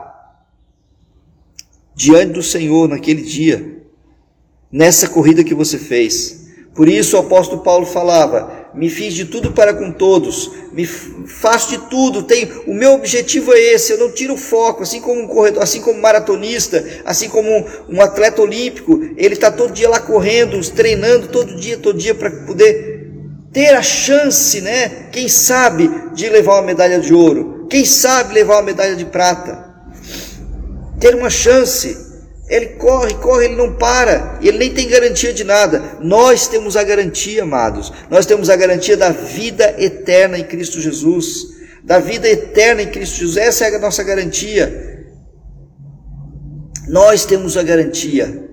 diante 1.94 2.32
do 2.32 2.42
Senhor 2.42 2.88
naquele 2.88 3.22
dia, 3.22 3.82
nessa 4.72 5.08
corrida 5.08 5.44
que 5.44 5.54
você 5.54 5.76
fez? 5.76 6.48
Por 6.74 6.88
isso 6.88 7.16
o 7.16 7.20
apóstolo 7.20 7.62
Paulo 7.62 7.84
falava: 7.84 8.59
me 8.74 8.88
fiz 8.88 9.14
de 9.14 9.24
tudo 9.24 9.52
para 9.52 9.74
com 9.74 9.90
todos, 9.90 10.50
me 10.72 10.86
faço 10.86 11.70
de 11.70 11.78
tudo, 11.88 12.22
tenho, 12.22 12.62
o 12.66 12.74
meu 12.74 12.92
objetivo 12.92 13.52
é 13.52 13.58
esse, 13.58 13.92
eu 13.92 13.98
não 13.98 14.12
tiro 14.12 14.36
foco, 14.36 14.82
assim 14.82 15.00
como 15.00 15.22
um 15.22 15.26
corredor, 15.26 15.62
assim 15.62 15.80
como 15.80 15.98
um 15.98 16.02
maratonista, 16.02 16.84
assim 17.04 17.28
como 17.28 17.50
um, 17.50 17.64
um 17.96 18.00
atleta 18.00 18.40
olímpico, 18.40 19.00
ele 19.16 19.34
está 19.34 19.50
todo 19.50 19.72
dia 19.72 19.88
lá 19.88 20.00
correndo, 20.00 20.60
treinando 20.70 21.28
todo 21.28 21.56
dia, 21.56 21.78
todo 21.78 21.98
dia 21.98 22.14
para 22.14 22.30
poder 22.30 23.08
ter 23.52 23.74
a 23.74 23.82
chance, 23.82 24.60
né? 24.60 25.08
Quem 25.10 25.28
sabe 25.28 25.90
de 26.14 26.28
levar 26.28 26.54
uma 26.54 26.66
medalha 26.66 27.00
de 27.00 27.12
ouro, 27.12 27.66
quem 27.68 27.84
sabe 27.84 28.34
levar 28.34 28.56
uma 28.56 28.62
medalha 28.62 28.94
de 28.94 29.04
prata, 29.04 29.68
ter 31.00 31.14
uma 31.14 31.30
chance. 31.30 32.09
Ele 32.50 32.66
corre, 32.66 33.14
corre, 33.14 33.44
ele 33.44 33.54
não 33.54 33.74
para, 33.74 34.40
ele 34.42 34.58
nem 34.58 34.74
tem 34.74 34.88
garantia 34.88 35.32
de 35.32 35.44
nada. 35.44 35.98
Nós 36.00 36.48
temos 36.48 36.76
a 36.76 36.82
garantia, 36.82 37.44
amados. 37.44 37.92
Nós 38.10 38.26
temos 38.26 38.50
a 38.50 38.56
garantia 38.56 38.96
da 38.96 39.10
vida 39.10 39.76
eterna 39.78 40.36
em 40.36 40.42
Cristo 40.42 40.80
Jesus. 40.80 41.46
Da 41.84 42.00
vida 42.00 42.28
eterna 42.28 42.82
em 42.82 42.90
Cristo 42.90 43.18
Jesus. 43.20 43.36
Essa 43.36 43.66
é 43.66 43.76
a 43.76 43.78
nossa 43.78 44.02
garantia. 44.02 45.06
Nós 46.88 47.24
temos 47.24 47.56
a 47.56 47.62
garantia. 47.62 48.48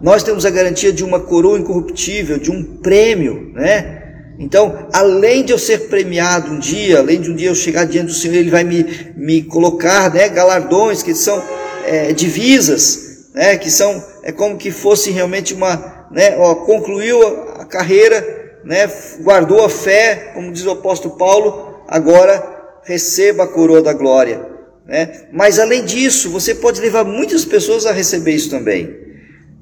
Nós 0.00 0.22
temos 0.22 0.46
a 0.46 0.50
garantia 0.50 0.90
de 0.90 1.04
uma 1.04 1.20
coroa 1.20 1.58
incorruptível, 1.58 2.38
de 2.38 2.50
um 2.50 2.78
prêmio, 2.78 3.52
né? 3.52 4.00
Então, 4.38 4.88
além 4.92 5.44
de 5.44 5.52
eu 5.52 5.58
ser 5.58 5.88
premiado 5.88 6.52
um 6.52 6.58
dia, 6.58 7.00
além 7.00 7.20
de 7.20 7.30
um 7.30 7.36
dia 7.36 7.50
eu 7.50 7.54
chegar 7.54 7.84
diante 7.84 8.06
do 8.06 8.14
Senhor, 8.14 8.34
Ele 8.34 8.50
vai 8.50 8.64
me, 8.64 8.84
me 9.14 9.42
colocar 9.42 10.12
né, 10.12 10.28
galardões 10.28 11.02
que 11.02 11.14
são 11.14 11.40
é, 11.86 12.12
divisas, 12.12 13.28
né, 13.34 13.56
que 13.56 13.70
são 13.70 14.02
é 14.22 14.32
como 14.32 14.56
que 14.56 14.70
fosse 14.70 15.10
realmente 15.10 15.52
uma, 15.52 16.06
né, 16.10 16.36
ó, 16.38 16.54
concluiu 16.54 17.22
a 17.50 17.64
carreira, 17.64 18.60
né, 18.64 18.90
guardou 19.20 19.64
a 19.64 19.68
fé, 19.68 20.30
como 20.34 20.52
diz 20.52 20.64
o 20.64 20.70
apóstolo 20.70 21.16
Paulo, 21.16 21.82
agora 21.88 22.80
receba 22.84 23.44
a 23.44 23.48
coroa 23.48 23.82
da 23.82 23.92
glória. 23.92 24.54
Né? 24.86 25.28
Mas 25.32 25.58
além 25.58 25.84
disso, 25.84 26.30
você 26.30 26.54
pode 26.54 26.80
levar 26.80 27.04
muitas 27.04 27.44
pessoas 27.44 27.86
a 27.86 27.92
receber 27.92 28.32
isso 28.32 28.50
também, 28.50 28.94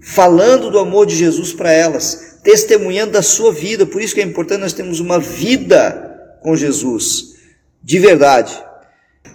falando 0.00 0.70
do 0.70 0.78
amor 0.78 1.06
de 1.06 1.14
Jesus 1.14 1.52
para 1.52 1.72
elas, 1.72 2.38
testemunhando 2.42 3.12
da 3.12 3.22
sua 3.22 3.52
vida. 3.52 3.86
Por 3.86 4.02
isso 4.02 4.14
que 4.14 4.20
é 4.20 4.24
importante 4.24 4.60
nós 4.60 4.72
termos 4.72 4.98
uma 4.98 5.20
vida 5.20 6.38
com 6.42 6.56
Jesus, 6.56 7.36
de 7.82 7.98
verdade 8.00 8.71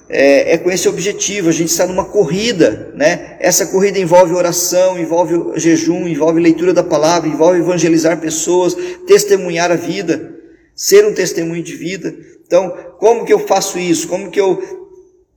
é, 0.09 0.53
é, 0.53 0.57
com 0.57 0.71
esse 0.71 0.87
objetivo. 0.87 1.49
A 1.49 1.51
gente 1.53 1.69
está 1.69 1.85
numa 1.85 2.05
corrida, 2.05 2.91
né? 2.95 3.37
Essa 3.39 3.65
corrida 3.65 3.99
envolve 3.99 4.33
oração, 4.33 4.99
envolve 4.99 5.59
jejum, 5.59 6.07
envolve 6.07 6.39
leitura 6.39 6.73
da 6.73 6.83
palavra, 6.83 7.29
envolve 7.29 7.59
evangelizar 7.59 8.19
pessoas, 8.19 8.75
testemunhar 9.05 9.71
a 9.71 9.75
vida, 9.75 10.35
ser 10.75 11.05
um 11.05 11.13
testemunho 11.13 11.63
de 11.63 11.75
vida. 11.75 12.15
Então, 12.45 12.75
como 12.99 13.25
que 13.25 13.33
eu 13.33 13.39
faço 13.39 13.77
isso? 13.77 14.07
Como 14.07 14.31
que 14.31 14.39
eu 14.39 14.61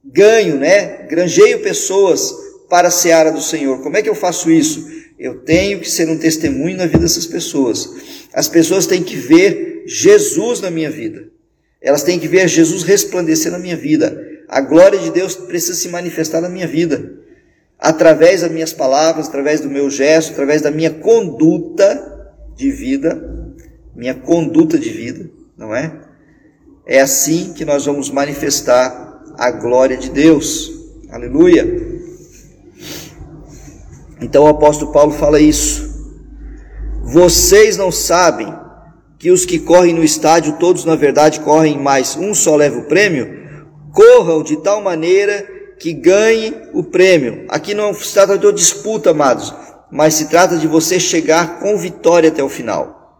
ganho, 0.04 0.56
né? 0.56 1.06
Granjeio 1.08 1.60
pessoas 1.60 2.32
para 2.68 2.88
a 2.88 2.92
seara 2.92 3.32
do 3.32 3.40
Senhor. 3.40 3.82
Como 3.82 3.96
é 3.96 4.02
que 4.02 4.08
eu 4.08 4.14
faço 4.14 4.50
isso? 4.50 4.88
Eu 5.18 5.40
tenho 5.40 5.80
que 5.80 5.90
ser 5.90 6.08
um 6.08 6.16
testemunho 6.16 6.76
na 6.76 6.86
vida 6.86 7.00
dessas 7.00 7.26
pessoas. 7.26 7.90
As 8.32 8.48
pessoas 8.48 8.86
têm 8.86 9.02
que 9.02 9.16
ver 9.16 9.82
Jesus 9.86 10.60
na 10.60 10.70
minha 10.70 10.90
vida. 10.90 11.28
Elas 11.82 12.02
têm 12.02 12.18
que 12.18 12.28
ver 12.28 12.46
Jesus 12.48 12.84
resplandecer 12.84 13.50
na 13.50 13.58
minha 13.58 13.76
vida. 13.76 14.29
A 14.52 14.60
glória 14.60 14.98
de 14.98 15.12
Deus 15.12 15.36
precisa 15.36 15.74
se 15.74 15.88
manifestar 15.88 16.40
na 16.40 16.48
minha 16.48 16.66
vida, 16.66 17.14
através 17.78 18.40
das 18.40 18.50
minhas 18.50 18.72
palavras, 18.72 19.28
através 19.28 19.60
do 19.60 19.70
meu 19.70 19.88
gesto, 19.88 20.32
através 20.32 20.60
da 20.60 20.72
minha 20.72 20.90
conduta 20.90 22.34
de 22.56 22.68
vida, 22.68 23.48
minha 23.94 24.12
conduta 24.12 24.76
de 24.76 24.90
vida, 24.90 25.30
não 25.56 25.72
é? 25.72 26.00
É 26.84 27.00
assim 27.00 27.52
que 27.52 27.64
nós 27.64 27.86
vamos 27.86 28.10
manifestar 28.10 29.22
a 29.38 29.52
glória 29.52 29.96
de 29.96 30.10
Deus. 30.10 30.72
Aleluia. 31.08 31.64
Então 34.20 34.42
o 34.42 34.48
apóstolo 34.48 34.90
Paulo 34.90 35.12
fala 35.12 35.40
isso. 35.40 35.88
Vocês 37.04 37.76
não 37.76 37.92
sabem 37.92 38.52
que 39.16 39.30
os 39.30 39.44
que 39.44 39.60
correm 39.60 39.94
no 39.94 40.02
estádio, 40.02 40.58
todos 40.58 40.84
na 40.84 40.96
verdade 40.96 41.38
correm, 41.38 41.78
mas 41.78 42.16
um 42.16 42.34
só 42.34 42.56
leva 42.56 42.80
o 42.80 42.86
prêmio? 42.86 43.39
Corram 43.92 44.42
de 44.42 44.56
tal 44.56 44.80
maneira 44.80 45.46
que 45.78 45.92
ganhe 45.92 46.54
o 46.72 46.82
prêmio. 46.82 47.46
Aqui 47.48 47.74
não 47.74 47.92
se 47.94 48.12
trata 48.12 48.38
de 48.38 48.46
uma 48.46 48.52
disputa, 48.52 49.10
amados, 49.10 49.52
mas 49.90 50.14
se 50.14 50.28
trata 50.28 50.56
de 50.56 50.66
você 50.66 51.00
chegar 51.00 51.58
com 51.58 51.76
vitória 51.76 52.28
até 52.28 52.42
o 52.42 52.48
final. 52.48 53.18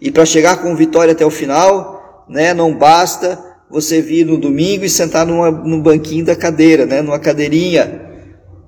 E 0.00 0.10
para 0.10 0.26
chegar 0.26 0.58
com 0.58 0.76
vitória 0.76 1.12
até 1.12 1.24
o 1.24 1.30
final, 1.30 2.26
né, 2.28 2.52
não 2.52 2.74
basta 2.76 3.42
você 3.70 4.02
vir 4.02 4.26
no 4.26 4.36
domingo 4.36 4.84
e 4.84 4.88
sentar 4.88 5.26
numa, 5.26 5.50
num 5.50 5.80
banquinho 5.80 6.24
da 6.24 6.36
cadeira, 6.36 6.84
né, 6.84 7.00
numa 7.00 7.18
cadeirinha, 7.18 8.02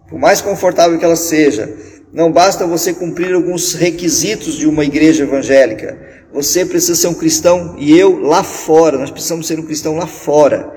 por 0.09 0.19
mais 0.19 0.41
confortável 0.41 0.99
que 0.99 1.05
ela 1.05 1.17
seja. 1.17 1.77
Não 2.13 2.33
basta 2.33 2.67
você 2.67 2.95
cumprir 2.95 3.35
alguns 3.35 3.75
requisitos 3.75 4.55
de 4.55 4.67
uma 4.67 4.85
igreja 4.85 5.25
evangélica. 5.25 5.99
Você 6.33 6.65
precisa 6.65 6.95
ser 6.95 7.09
um 7.09 7.15
cristão 7.15 7.77
e 7.79 7.97
eu 7.97 8.21
lá 8.21 8.43
fora, 8.43 8.97
nós 8.97 9.11
precisamos 9.11 9.47
ser 9.47 9.61
um 9.61 9.67
cristão 9.67 9.97
lá 9.97 10.07
fora 10.07 10.77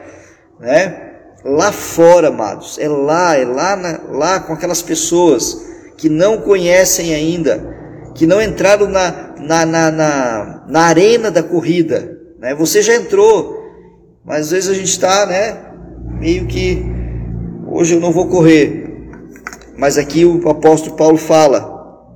né? 0.59 1.05
Lá 1.43 1.71
fora, 1.71 2.27
amados, 2.27 2.77
é 2.77 2.87
lá, 2.87 3.35
é 3.35 3.45
lá, 3.45 3.75
na, 3.75 3.99
lá 4.09 4.39
com 4.41 4.53
aquelas 4.53 4.81
pessoas 4.81 5.65
que 5.97 6.09
não 6.09 6.41
conhecem 6.41 7.13
ainda, 7.13 8.11
que 8.13 8.27
não 8.27 8.41
entraram 8.41 8.87
na, 8.89 9.35
na, 9.39 9.65
na, 9.65 9.91
na, 9.91 10.65
na 10.67 10.81
arena 10.81 11.31
da 11.31 11.41
corrida, 11.41 12.17
né? 12.39 12.53
Você 12.55 12.81
já 12.81 12.95
entrou, 12.95 13.57
mas 14.25 14.47
às 14.47 14.51
vezes 14.51 14.69
a 14.69 14.73
gente 14.73 14.89
está, 14.89 15.25
né? 15.25 15.57
Meio 16.19 16.45
que 16.45 16.83
hoje 17.67 17.95
eu 17.95 18.01
não 18.01 18.11
vou 18.11 18.27
correr, 18.27 19.07
mas 19.77 19.97
aqui 19.97 20.25
o 20.25 20.49
apóstolo 20.49 20.97
Paulo 20.97 21.17
fala: 21.17 22.13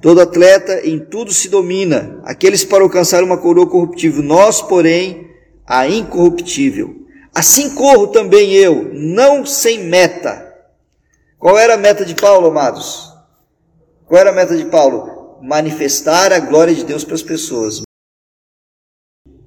todo 0.00 0.20
atleta 0.20 0.86
em 0.86 1.00
tudo 1.00 1.32
se 1.32 1.48
domina, 1.48 2.20
aqueles 2.24 2.64
para 2.64 2.84
alcançar 2.84 3.24
uma 3.24 3.38
coroa 3.38 3.68
corruptível, 3.68 4.22
nós, 4.22 4.62
porém, 4.62 5.26
a 5.66 5.88
incorruptível. 5.88 7.05
Assim 7.36 7.74
corro 7.74 8.06
também 8.06 8.54
eu, 8.54 8.88
não 8.94 9.44
sem 9.44 9.80
meta. 9.80 10.54
Qual 11.38 11.58
era 11.58 11.74
a 11.74 11.76
meta 11.76 12.02
de 12.02 12.14
Paulo, 12.14 12.46
amados? 12.46 13.12
Qual 14.06 14.18
era 14.18 14.30
a 14.30 14.32
meta 14.32 14.56
de 14.56 14.64
Paulo? 14.64 15.38
Manifestar 15.42 16.32
a 16.32 16.38
glória 16.38 16.74
de 16.74 16.82
Deus 16.82 17.04
para 17.04 17.14
as 17.14 17.22
pessoas. 17.22 17.82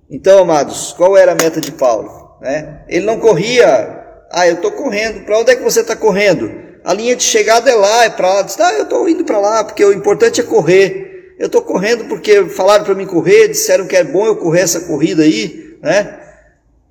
Então, 0.08 0.44
amados, 0.44 0.94
qual 0.94 1.18
era 1.18 1.32
a 1.32 1.36
meta 1.36 1.60
de 1.60 1.72
Paulo? 1.72 2.38
Né? 2.40 2.86
Ele 2.88 3.08
não 3.08 3.20
corria, 3.20 4.06
ah, 4.32 4.48
eu 4.48 4.58
estou 4.58 4.72
correndo, 4.72 5.26
para 5.26 5.40
onde 5.40 5.50
é 5.50 5.56
que 5.56 5.64
você 5.64 5.82
está 5.82 5.96
correndo? 5.96 6.52
A 6.84 6.94
linha 6.94 7.16
de 7.16 7.24
chegada 7.24 7.72
é 7.72 7.76
lá, 7.76 8.06
é 8.06 8.12
para 8.12 8.36
lá. 8.36 8.42
Diz, 8.44 8.60
ah, 8.60 8.74
eu 8.74 8.84
estou 8.84 9.10
indo 9.10 9.26
para 9.26 9.40
lá, 9.40 9.64
porque 9.64 9.84
o 9.84 9.94
importante 9.94 10.40
é 10.40 10.44
correr. 10.44 11.34
Eu 11.40 11.48
estou 11.48 11.64
correndo 11.64 12.06
porque 12.06 12.46
falaram 12.50 12.84
para 12.86 12.94
mim 12.94 13.08
correr, 13.08 13.48
disseram 13.48 13.88
que 13.88 13.96
é 13.96 14.04
bom 14.04 14.28
eu 14.28 14.36
correr 14.36 14.62
essa 14.62 14.82
corrida 14.82 15.24
aí, 15.24 15.76
né? 15.82 16.29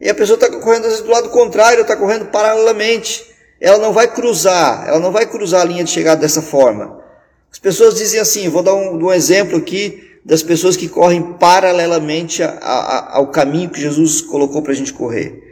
E 0.01 0.09
a 0.09 0.15
pessoa 0.15 0.35
está 0.37 0.49
correndo 0.49 0.85
às 0.85 0.91
vezes, 0.93 1.01
do 1.01 1.11
lado 1.11 1.29
contrário, 1.31 1.83
está 1.83 1.97
correndo 1.97 2.27
paralelamente. 2.27 3.27
Ela 3.61 3.79
não 3.79 3.93
vai 3.93 4.13
cruzar, 4.13 4.87
ela 4.89 5.01
não 5.01 5.11
vai 5.11 5.27
cruzar 5.27 5.63
a 5.63 5.65
linha 5.65 5.83
de 5.83 5.91
chegada 5.91 6.21
dessa 6.21 6.41
forma. 6.41 7.03
As 7.51 7.59
pessoas 7.59 7.97
dizem 7.97 8.21
assim, 8.21 8.49
vou 8.49 8.63
dar 8.63 8.75
um, 8.75 9.05
um 9.05 9.13
exemplo 9.13 9.59
aqui 9.59 10.21
das 10.25 10.43
pessoas 10.43 10.77
que 10.77 10.89
correm 10.89 11.35
paralelamente 11.35 12.43
a, 12.43 12.51
a, 12.51 13.17
ao 13.17 13.29
caminho 13.29 13.71
que 13.71 13.81
Jesus 13.81 14.21
colocou 14.21 14.63
para 14.63 14.73
a 14.73 14.77
gente 14.77 14.93
correr. 14.93 15.43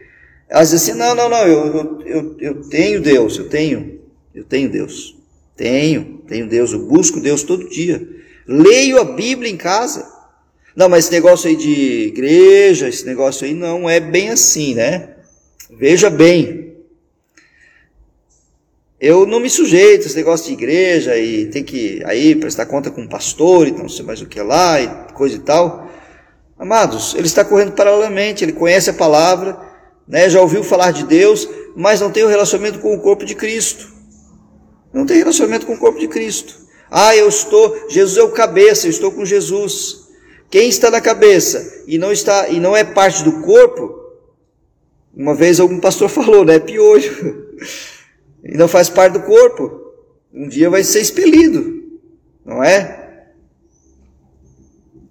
Elas 0.48 0.70
dizem 0.70 0.92
assim, 0.92 1.00
não, 1.00 1.14
não, 1.14 1.28
não, 1.28 1.46
eu, 1.46 2.00
eu, 2.04 2.36
eu 2.38 2.68
tenho 2.68 3.00
Deus, 3.00 3.36
eu 3.38 3.48
tenho, 3.48 4.00
eu 4.34 4.44
tenho 4.44 4.70
Deus. 4.70 5.16
Tenho, 5.56 6.22
tenho 6.28 6.46
Deus, 6.46 6.72
eu 6.72 6.86
busco 6.86 7.18
Deus 7.18 7.42
todo 7.42 7.68
dia. 7.68 8.06
Leio 8.46 9.00
a 9.00 9.04
Bíblia 9.04 9.50
em 9.50 9.56
casa. 9.56 10.06
Não, 10.76 10.90
mas 10.90 11.04
esse 11.04 11.12
negócio 11.12 11.48
aí 11.48 11.56
de 11.56 12.08
igreja, 12.08 12.86
esse 12.86 13.06
negócio 13.06 13.46
aí 13.46 13.54
não 13.54 13.88
é 13.88 13.98
bem 13.98 14.28
assim, 14.28 14.74
né? 14.74 15.14
Veja 15.70 16.10
bem. 16.10 16.76
Eu 19.00 19.26
não 19.26 19.40
me 19.40 19.48
sujeito 19.48 20.02
a 20.02 20.06
esse 20.06 20.16
negócio 20.16 20.46
de 20.46 20.52
igreja 20.52 21.16
e 21.16 21.46
tem 21.46 21.64
que 21.64 22.02
aí 22.04 22.34
prestar 22.34 22.66
conta 22.66 22.90
com 22.90 23.02
o 23.02 23.08
pastor 23.08 23.66
e 23.66 23.70
não 23.70 23.88
sei 23.88 24.04
mais 24.04 24.20
o 24.20 24.26
que 24.26 24.38
lá 24.40 24.78
e 24.78 25.12
coisa 25.14 25.36
e 25.36 25.38
tal. 25.38 25.90
Amados, 26.58 27.14
ele 27.14 27.26
está 27.26 27.42
correndo 27.42 27.72
paralelamente, 27.72 28.44
ele 28.44 28.52
conhece 28.52 28.90
a 28.90 28.94
palavra, 28.94 29.58
né, 30.06 30.28
já 30.28 30.40
ouviu 30.42 30.62
falar 30.62 30.90
de 30.90 31.04
Deus, 31.04 31.48
mas 31.74 32.02
não 32.02 32.10
tem 32.10 32.22
o 32.22 32.26
um 32.26 32.30
relacionamento 32.30 32.80
com 32.80 32.94
o 32.94 33.00
corpo 33.00 33.24
de 33.24 33.34
Cristo. 33.34 33.94
Não 34.92 35.06
tem 35.06 35.18
relacionamento 35.18 35.64
com 35.64 35.74
o 35.74 35.78
corpo 35.78 35.98
de 35.98 36.08
Cristo. 36.08 36.54
Ah, 36.90 37.16
eu 37.16 37.28
estou, 37.28 37.86
Jesus 37.88 38.18
é 38.18 38.22
o 38.22 38.30
cabeça, 38.30 38.86
eu 38.86 38.90
estou 38.90 39.10
com 39.10 39.24
Jesus. 39.24 40.05
Quem 40.50 40.68
está 40.68 40.90
na 40.90 41.00
cabeça 41.00 41.84
e 41.86 41.98
não 41.98 42.12
está 42.12 42.48
e 42.48 42.60
não 42.60 42.76
é 42.76 42.84
parte 42.84 43.22
do 43.24 43.40
corpo, 43.42 43.94
uma 45.14 45.34
vez 45.34 45.58
algum 45.58 45.80
pastor 45.80 46.08
falou, 46.10 46.44
né? 46.44 46.58
Piolho. 46.58 47.46
E 48.44 48.56
não 48.56 48.68
faz 48.68 48.88
parte 48.88 49.14
do 49.14 49.22
corpo. 49.22 49.84
Um 50.32 50.48
dia 50.48 50.68
vai 50.68 50.84
ser 50.84 51.00
expelido, 51.00 51.82
não 52.44 52.62
é? 52.62 53.24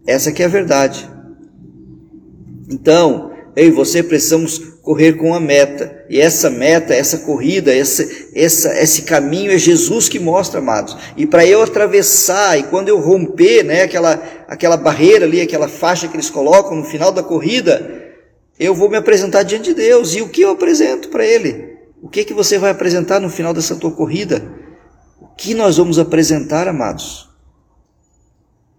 Essa 0.06 0.32
que 0.32 0.44
é 0.44 0.46
a 0.46 0.50
verdade. 0.50 1.10
Então, 2.70 3.34
eu 3.56 3.68
e 3.68 3.72
você 3.72 4.04
precisamos 4.04 4.75
correr 4.86 5.14
com 5.14 5.34
a 5.34 5.40
meta. 5.40 6.06
E 6.08 6.22
essa 6.22 6.48
meta, 6.48 6.94
essa 6.94 7.18
corrida, 7.18 7.76
essa, 7.76 8.08
essa, 8.36 8.80
esse 8.80 9.02
caminho 9.02 9.52
é 9.52 9.58
Jesus 9.58 10.08
que 10.08 10.20
mostra, 10.20 10.60
amados. 10.60 10.96
E 11.18 11.26
para 11.26 11.44
eu 11.44 11.64
atravessar, 11.64 12.58
e 12.60 12.64
quando 12.64 12.88
eu 12.88 13.00
romper, 13.00 13.64
né, 13.64 13.82
aquela, 13.82 14.22
aquela 14.48 14.78
barreira 14.78 15.26
ali, 15.26 15.42
aquela 15.42 15.68
faixa 15.68 16.08
que 16.08 16.16
eles 16.16 16.30
colocam 16.30 16.78
no 16.78 16.86
final 16.86 17.12
da 17.12 17.24
corrida, 17.24 18.14
eu 18.60 18.76
vou 18.76 18.88
me 18.88 18.96
apresentar 18.96 19.42
diante 19.42 19.70
de 19.70 19.74
Deus. 19.74 20.14
E 20.14 20.22
o 20.22 20.30
que 20.30 20.42
eu 20.42 20.52
apresento 20.52 21.10
para 21.10 21.26
Ele? 21.26 21.80
O 22.00 22.08
que, 22.08 22.24
que 22.24 22.34
você 22.34 22.60
vai 22.60 22.70
apresentar 22.70 23.20
no 23.20 23.30
final 23.30 23.56
dessa 23.56 23.76
tua 23.76 23.92
corrida? 23.92 24.48
O 25.20 25.26
que 25.36 25.56
nós 25.56 25.78
vamos 25.78 25.98
apresentar, 25.98 26.68
amados? 26.68 27.28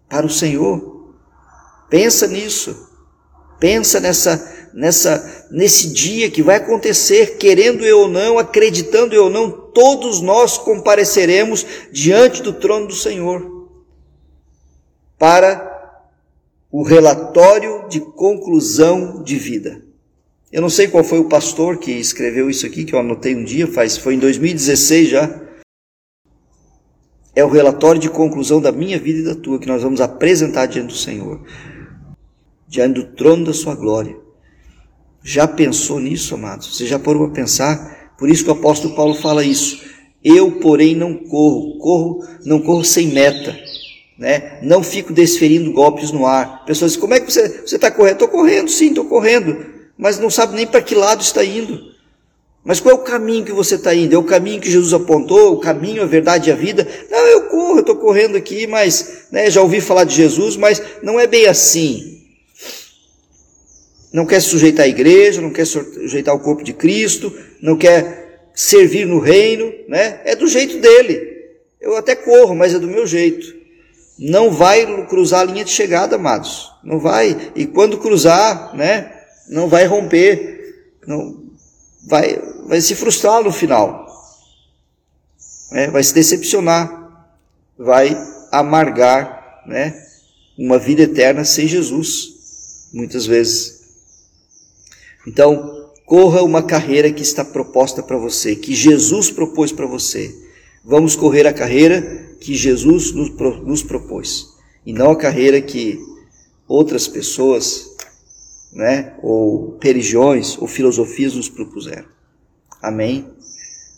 Para 0.08 0.24
o 0.24 0.30
Senhor. 0.30 1.12
Pensa 1.90 2.28
nisso. 2.28 2.88
Pensa 3.58 3.98
nessa 3.98 4.65
nessa 4.76 5.48
nesse 5.50 5.90
dia 5.90 6.30
que 6.30 6.42
vai 6.42 6.56
acontecer, 6.56 7.38
querendo 7.38 7.84
eu 7.84 8.00
ou 8.00 8.08
não, 8.08 8.38
acreditando 8.38 9.14
eu 9.14 9.24
ou 9.24 9.30
não, 9.30 9.50
todos 9.50 10.20
nós 10.20 10.58
compareceremos 10.58 11.66
diante 11.90 12.42
do 12.42 12.52
trono 12.52 12.88
do 12.88 12.94
Senhor 12.94 13.70
para 15.18 15.74
o 16.70 16.82
relatório 16.82 17.88
de 17.88 18.00
conclusão 18.00 19.22
de 19.22 19.36
vida. 19.36 19.82
Eu 20.52 20.60
não 20.60 20.68
sei 20.68 20.88
qual 20.88 21.02
foi 21.02 21.18
o 21.20 21.28
pastor 21.28 21.78
que 21.78 21.92
escreveu 21.92 22.50
isso 22.50 22.66
aqui, 22.66 22.84
que 22.84 22.94
eu 22.94 22.98
anotei 22.98 23.34
um 23.34 23.44
dia, 23.44 23.66
faz, 23.66 23.96
foi 23.96 24.14
em 24.14 24.18
2016 24.18 25.08
já. 25.08 25.42
É 27.34 27.44
o 27.44 27.48
relatório 27.48 28.00
de 28.00 28.10
conclusão 28.10 28.60
da 28.60 28.72
minha 28.72 28.98
vida 28.98 29.20
e 29.20 29.24
da 29.24 29.34
tua 29.34 29.58
que 29.58 29.66
nós 29.66 29.82
vamos 29.82 30.00
apresentar 30.00 30.66
diante 30.66 30.88
do 30.88 30.98
Senhor, 30.98 31.42
diante 32.68 32.94
do 33.00 33.06
trono 33.14 33.46
da 33.46 33.52
sua 33.54 33.74
glória. 33.74 34.25
Já 35.28 35.48
pensou 35.48 35.98
nisso, 35.98 36.36
amados? 36.36 36.76
Você 36.76 36.86
já 36.86 37.00
parou 37.00 37.24
a 37.24 37.30
pensar? 37.30 38.12
Por 38.16 38.30
isso 38.30 38.44
que 38.44 38.50
o 38.50 38.52
apóstolo 38.52 38.94
Paulo 38.94 39.12
fala 39.12 39.44
isso. 39.44 39.82
Eu, 40.22 40.52
porém, 40.52 40.94
não 40.94 41.14
corro, 41.16 41.78
corro, 41.80 42.24
não 42.44 42.60
corro 42.60 42.84
sem 42.84 43.08
meta, 43.08 43.58
né? 44.16 44.60
Não 44.62 44.84
fico 44.84 45.12
desferindo 45.12 45.72
golpes 45.72 46.12
no 46.12 46.24
ar. 46.24 46.64
Pessoas 46.64 46.96
como 46.96 47.14
é 47.14 47.18
que 47.18 47.32
você 47.32 47.60
está 47.64 47.90
correndo? 47.90 48.12
Estou 48.12 48.28
correndo, 48.28 48.70
sim, 48.70 48.90
estou 48.90 49.04
correndo, 49.06 49.66
mas 49.98 50.20
não 50.20 50.30
sabe 50.30 50.54
nem 50.54 50.64
para 50.64 50.80
que 50.80 50.94
lado 50.94 51.22
está 51.22 51.44
indo. 51.44 51.76
Mas 52.64 52.78
qual 52.78 52.94
é 52.94 52.98
o 52.98 53.02
caminho 53.02 53.44
que 53.44 53.52
você 53.52 53.74
está 53.74 53.92
indo? 53.92 54.14
É 54.14 54.18
o 54.18 54.22
caminho 54.22 54.60
que 54.60 54.70
Jesus 54.70 54.92
apontou, 54.92 55.54
o 55.54 55.58
caminho, 55.58 56.04
a 56.04 56.06
verdade 56.06 56.50
e 56.50 56.52
a 56.52 56.56
vida? 56.56 56.86
Não, 57.10 57.18
eu 57.26 57.48
corro, 57.48 57.80
estou 57.80 57.96
correndo 57.96 58.36
aqui, 58.36 58.68
mas 58.68 59.26
né, 59.32 59.50
já 59.50 59.60
ouvi 59.60 59.80
falar 59.80 60.04
de 60.04 60.14
Jesus, 60.14 60.56
mas 60.56 60.80
não 61.02 61.18
é 61.18 61.26
bem 61.26 61.46
assim 61.46 62.15
não 64.12 64.26
quer 64.26 64.40
se 64.40 64.48
sujeitar 64.48 64.86
à 64.86 64.88
igreja, 64.88 65.40
não 65.40 65.50
quer 65.50 65.66
sujeitar 65.66 66.32
ao 66.32 66.40
corpo 66.40 66.62
de 66.62 66.72
Cristo, 66.72 67.32
não 67.60 67.76
quer 67.76 68.50
servir 68.54 69.06
no 69.06 69.18
reino, 69.18 69.72
né? 69.88 70.20
É 70.24 70.34
do 70.34 70.48
jeito 70.48 70.78
dele. 70.78 71.36
Eu 71.80 71.96
até 71.96 72.16
corro, 72.16 72.54
mas 72.54 72.74
é 72.74 72.78
do 72.78 72.86
meu 72.86 73.06
jeito. 73.06 73.54
Não 74.18 74.50
vai 74.50 75.06
cruzar 75.06 75.40
a 75.40 75.44
linha 75.44 75.64
de 75.64 75.70
chegada, 75.70 76.16
amados. 76.16 76.72
Não 76.82 76.98
vai. 76.98 77.52
E 77.54 77.66
quando 77.66 77.98
cruzar, 77.98 78.74
né? 78.74 79.12
Não 79.48 79.68
vai 79.68 79.84
romper. 79.84 80.74
Não 81.06 81.44
vai, 82.08 82.40
vai 82.66 82.80
se 82.80 82.94
frustrar 82.94 83.42
no 83.42 83.52
final. 83.52 84.06
Né? 85.70 85.88
Vai 85.88 86.02
se 86.02 86.14
decepcionar. 86.14 87.28
Vai 87.78 88.16
amargar, 88.50 89.62
né? 89.66 90.02
Uma 90.58 90.78
vida 90.78 91.02
eterna 91.02 91.44
sem 91.44 91.68
Jesus. 91.68 92.88
Muitas 92.94 93.26
vezes. 93.26 93.75
Então, 95.26 95.90
corra 96.04 96.42
uma 96.42 96.62
carreira 96.62 97.10
que 97.10 97.22
está 97.22 97.44
proposta 97.44 98.02
para 98.02 98.16
você, 98.16 98.54
que 98.54 98.74
Jesus 98.74 99.30
propôs 99.30 99.72
para 99.72 99.86
você. 99.86 100.34
Vamos 100.84 101.16
correr 101.16 101.46
a 101.46 101.52
carreira 101.52 102.36
que 102.40 102.54
Jesus 102.54 103.12
nos, 103.12 103.30
nos 103.62 103.82
propôs, 103.82 104.54
e 104.84 104.92
não 104.92 105.10
a 105.10 105.16
carreira 105.16 105.60
que 105.60 105.98
outras 106.68 107.08
pessoas, 107.08 107.90
né, 108.72 109.14
ou 109.22 109.78
religiões, 109.82 110.56
ou 110.58 110.68
filosofias 110.68 111.34
nos 111.34 111.48
propuseram. 111.48 112.06
Amém? 112.80 113.26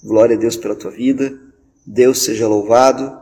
Glória 0.03 0.37
a 0.37 0.39
Deus 0.39 0.57
pela 0.57 0.75
tua 0.75 0.91
vida. 0.91 1.39
Deus 1.87 2.23
seja 2.23 2.47
louvado. 2.47 3.19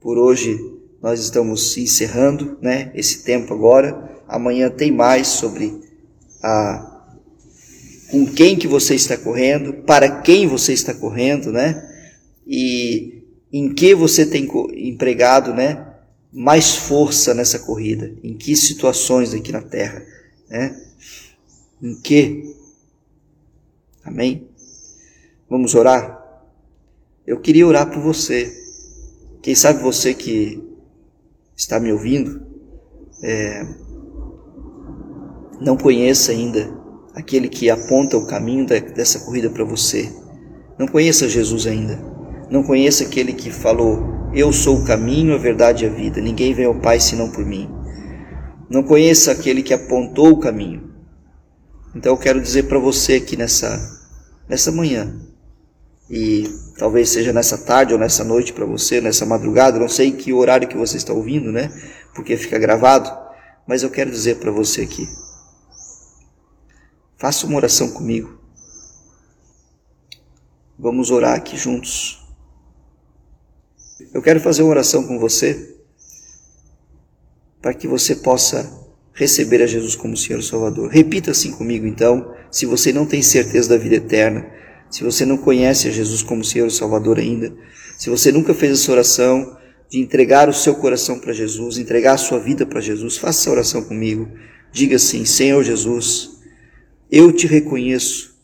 Por 0.00 0.16
hoje 0.16 0.58
nós 1.02 1.20
estamos 1.20 1.76
encerrando, 1.76 2.56
né, 2.62 2.92
esse 2.94 3.24
tempo 3.24 3.52
agora. 3.52 4.20
Amanhã 4.28 4.70
tem 4.70 4.90
mais 4.90 5.26
sobre 5.26 5.80
a 6.42 6.95
com 8.10 8.26
quem 8.26 8.56
que 8.56 8.68
você 8.68 8.94
está 8.94 9.16
correndo, 9.16 9.72
para 9.84 10.20
quem 10.20 10.46
você 10.46 10.72
está 10.72 10.94
correndo, 10.94 11.50
né? 11.50 11.82
E 12.46 13.22
em 13.52 13.72
que 13.72 13.94
você 13.94 14.24
tem 14.24 14.48
empregado, 14.74 15.52
né? 15.52 15.84
Mais 16.32 16.76
força 16.76 17.34
nessa 17.34 17.58
corrida, 17.58 18.12
em 18.22 18.36
que 18.36 18.54
situações 18.54 19.34
aqui 19.34 19.50
na 19.50 19.62
terra, 19.62 20.04
né? 20.48 20.80
Em 21.82 21.94
que? 22.00 22.54
Amém? 24.04 24.48
Vamos 25.48 25.74
orar? 25.74 26.22
Eu 27.26 27.40
queria 27.40 27.66
orar 27.66 27.90
por 27.90 28.00
você. 28.00 28.52
Quem 29.42 29.54
sabe 29.54 29.82
você 29.82 30.14
que 30.14 30.62
está 31.56 31.80
me 31.80 31.92
ouvindo, 31.92 32.46
é, 33.22 33.66
não 35.60 35.76
conheça 35.76 36.32
ainda 36.32 36.75
aquele 37.16 37.48
que 37.48 37.70
aponta 37.70 38.18
o 38.18 38.26
caminho 38.26 38.66
dessa 38.66 39.20
corrida 39.20 39.48
para 39.48 39.64
você. 39.64 40.12
Não 40.78 40.86
conheça 40.86 41.26
Jesus 41.26 41.66
ainda. 41.66 41.98
Não 42.50 42.62
conheça 42.62 43.04
aquele 43.04 43.32
que 43.32 43.50
falou: 43.50 44.30
Eu 44.34 44.52
sou 44.52 44.76
o 44.76 44.84
caminho, 44.84 45.34
a 45.34 45.38
verdade 45.38 45.84
e 45.84 45.88
a 45.88 45.90
vida. 45.90 46.20
Ninguém 46.20 46.52
vem 46.52 46.66
ao 46.66 46.78
Pai 46.78 47.00
senão 47.00 47.30
por 47.30 47.44
mim. 47.44 47.70
Não 48.68 48.82
conheça 48.82 49.32
aquele 49.32 49.62
que 49.62 49.72
apontou 49.72 50.28
o 50.28 50.38
caminho. 50.38 50.90
Então 51.94 52.12
eu 52.12 52.18
quero 52.18 52.40
dizer 52.40 52.64
para 52.64 52.78
você 52.78 53.14
aqui 53.14 53.36
nessa 53.36 53.94
nessa 54.48 54.70
manhã 54.70 55.26
e 56.08 56.48
talvez 56.78 57.08
seja 57.08 57.32
nessa 57.32 57.58
tarde 57.58 57.92
ou 57.92 57.98
nessa 57.98 58.22
noite 58.22 58.52
para 58.52 58.64
você, 58.64 59.00
nessa 59.00 59.26
madrugada, 59.26 59.80
não 59.80 59.88
sei 59.88 60.12
que 60.12 60.32
horário 60.32 60.68
que 60.68 60.76
você 60.76 60.96
está 60.96 61.12
ouvindo, 61.12 61.50
né? 61.50 61.72
Porque 62.14 62.36
fica 62.36 62.58
gravado, 62.58 63.10
mas 63.66 63.82
eu 63.82 63.90
quero 63.90 64.10
dizer 64.10 64.36
para 64.36 64.52
você 64.52 64.82
aqui. 64.82 65.08
Faça 67.16 67.46
uma 67.46 67.56
oração 67.56 67.90
comigo. 67.90 68.38
Vamos 70.78 71.10
orar 71.10 71.34
aqui 71.34 71.56
juntos. 71.56 72.22
Eu 74.12 74.20
quero 74.20 74.40
fazer 74.40 74.62
uma 74.62 74.70
oração 74.70 75.06
com 75.06 75.18
você 75.18 75.74
para 77.62 77.72
que 77.72 77.88
você 77.88 78.16
possa 78.16 78.70
receber 79.14 79.62
a 79.62 79.66
Jesus 79.66 79.96
como 79.96 80.16
Senhor 80.16 80.38
e 80.38 80.42
Salvador. 80.42 80.90
Repita 80.90 81.30
assim 81.30 81.52
comigo 81.52 81.86
então, 81.86 82.34
se 82.50 82.66
você 82.66 82.92
não 82.92 83.06
tem 83.06 83.22
certeza 83.22 83.70
da 83.70 83.78
vida 83.78 83.96
eterna, 83.96 84.46
se 84.90 85.02
você 85.02 85.24
não 85.24 85.38
conhece 85.38 85.88
a 85.88 85.90
Jesus 85.90 86.22
como 86.22 86.44
Senhor 86.44 86.66
e 86.66 86.70
Salvador 86.70 87.18
ainda, 87.18 87.56
se 87.98 88.10
você 88.10 88.30
nunca 88.30 88.52
fez 88.52 88.72
essa 88.72 88.92
oração 88.92 89.56
de 89.90 89.98
entregar 89.98 90.48
o 90.50 90.52
seu 90.52 90.74
coração 90.74 91.18
para 91.18 91.32
Jesus, 91.32 91.78
entregar 91.78 92.12
a 92.12 92.18
sua 92.18 92.38
vida 92.38 92.66
para 92.66 92.80
Jesus, 92.80 93.16
faça 93.16 93.40
essa 93.40 93.50
oração 93.50 93.82
comigo. 93.82 94.28
Diga 94.70 94.96
assim: 94.96 95.24
Senhor 95.24 95.62
Jesus, 95.64 96.35
eu 97.10 97.32
te 97.32 97.46
reconheço 97.46 98.36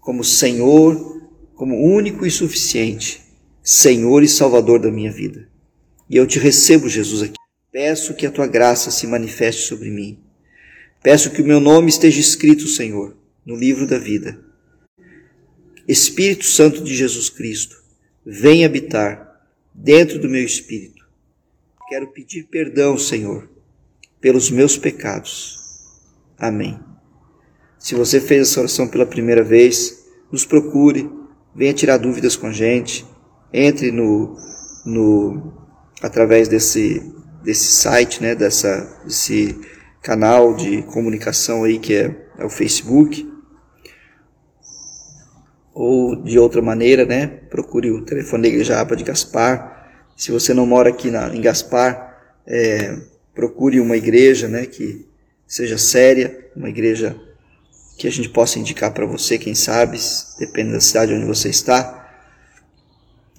como 0.00 0.24
Senhor, 0.24 1.22
como 1.54 1.76
único 1.76 2.24
e 2.24 2.30
suficiente, 2.30 3.20
Senhor 3.62 4.22
e 4.22 4.28
Salvador 4.28 4.80
da 4.80 4.90
minha 4.90 5.10
vida. 5.10 5.48
E 6.08 6.16
eu 6.16 6.26
te 6.26 6.38
recebo, 6.38 6.88
Jesus, 6.88 7.22
aqui. 7.22 7.34
Peço 7.72 8.14
que 8.14 8.26
a 8.26 8.30
tua 8.30 8.46
graça 8.46 8.90
se 8.90 9.06
manifeste 9.06 9.66
sobre 9.66 9.90
mim. 9.90 10.18
Peço 11.02 11.30
que 11.30 11.42
o 11.42 11.46
meu 11.46 11.60
nome 11.60 11.88
esteja 11.88 12.20
escrito, 12.20 12.66
Senhor, 12.66 13.16
no 13.44 13.54
livro 13.54 13.86
da 13.86 13.98
vida. 13.98 14.40
Espírito 15.86 16.44
Santo 16.44 16.82
de 16.82 16.94
Jesus 16.94 17.28
Cristo, 17.28 17.82
vem 18.24 18.64
habitar 18.64 19.46
dentro 19.74 20.18
do 20.18 20.28
meu 20.28 20.42
espírito. 20.42 21.06
Quero 21.88 22.08
pedir 22.08 22.44
perdão, 22.44 22.98
Senhor, 22.98 23.48
pelos 24.20 24.50
meus 24.50 24.76
pecados. 24.76 25.60
Amém. 26.36 26.95
Se 27.86 27.94
você 27.94 28.20
fez 28.20 28.48
essa 28.48 28.58
oração 28.58 28.88
pela 28.88 29.06
primeira 29.06 29.44
vez, 29.44 30.08
nos 30.32 30.44
procure, 30.44 31.08
venha 31.54 31.72
tirar 31.72 31.98
dúvidas 31.98 32.34
com 32.34 32.48
a 32.48 32.52
gente, 32.52 33.06
entre 33.52 33.92
no, 33.92 34.36
no 34.84 35.52
através 36.02 36.48
desse, 36.48 37.00
desse 37.44 37.68
site, 37.68 38.20
né, 38.20 38.34
dessa, 38.34 39.00
desse 39.04 39.56
canal 40.02 40.56
de 40.56 40.82
comunicação 40.82 41.62
aí 41.62 41.78
que 41.78 41.94
é, 41.94 42.26
é 42.36 42.44
o 42.44 42.50
Facebook. 42.50 43.32
Ou 45.72 46.16
de 46.24 46.40
outra 46.40 46.60
maneira, 46.60 47.06
né, 47.06 47.28
procure 47.28 47.92
o 47.92 48.04
telefone 48.04 48.42
da 48.42 48.48
Igreja 48.48 48.80
Apa 48.80 48.96
de 48.96 49.04
Gaspar. 49.04 49.92
Se 50.16 50.32
você 50.32 50.52
não 50.52 50.66
mora 50.66 50.88
aqui 50.88 51.08
na, 51.08 51.32
em 51.32 51.40
Gaspar, 51.40 52.34
é, 52.48 52.96
procure 53.32 53.78
uma 53.78 53.96
igreja, 53.96 54.48
né, 54.48 54.66
que 54.66 55.06
seja 55.46 55.78
séria, 55.78 56.50
uma 56.56 56.68
igreja 56.68 57.16
que 57.96 58.06
a 58.06 58.10
gente 58.10 58.28
possa 58.28 58.58
indicar 58.58 58.92
para 58.92 59.06
você, 59.06 59.38
quem 59.38 59.54
sabe, 59.54 59.98
depende 60.38 60.72
da 60.72 60.80
cidade 60.80 61.14
onde 61.14 61.24
você 61.24 61.48
está. 61.48 62.06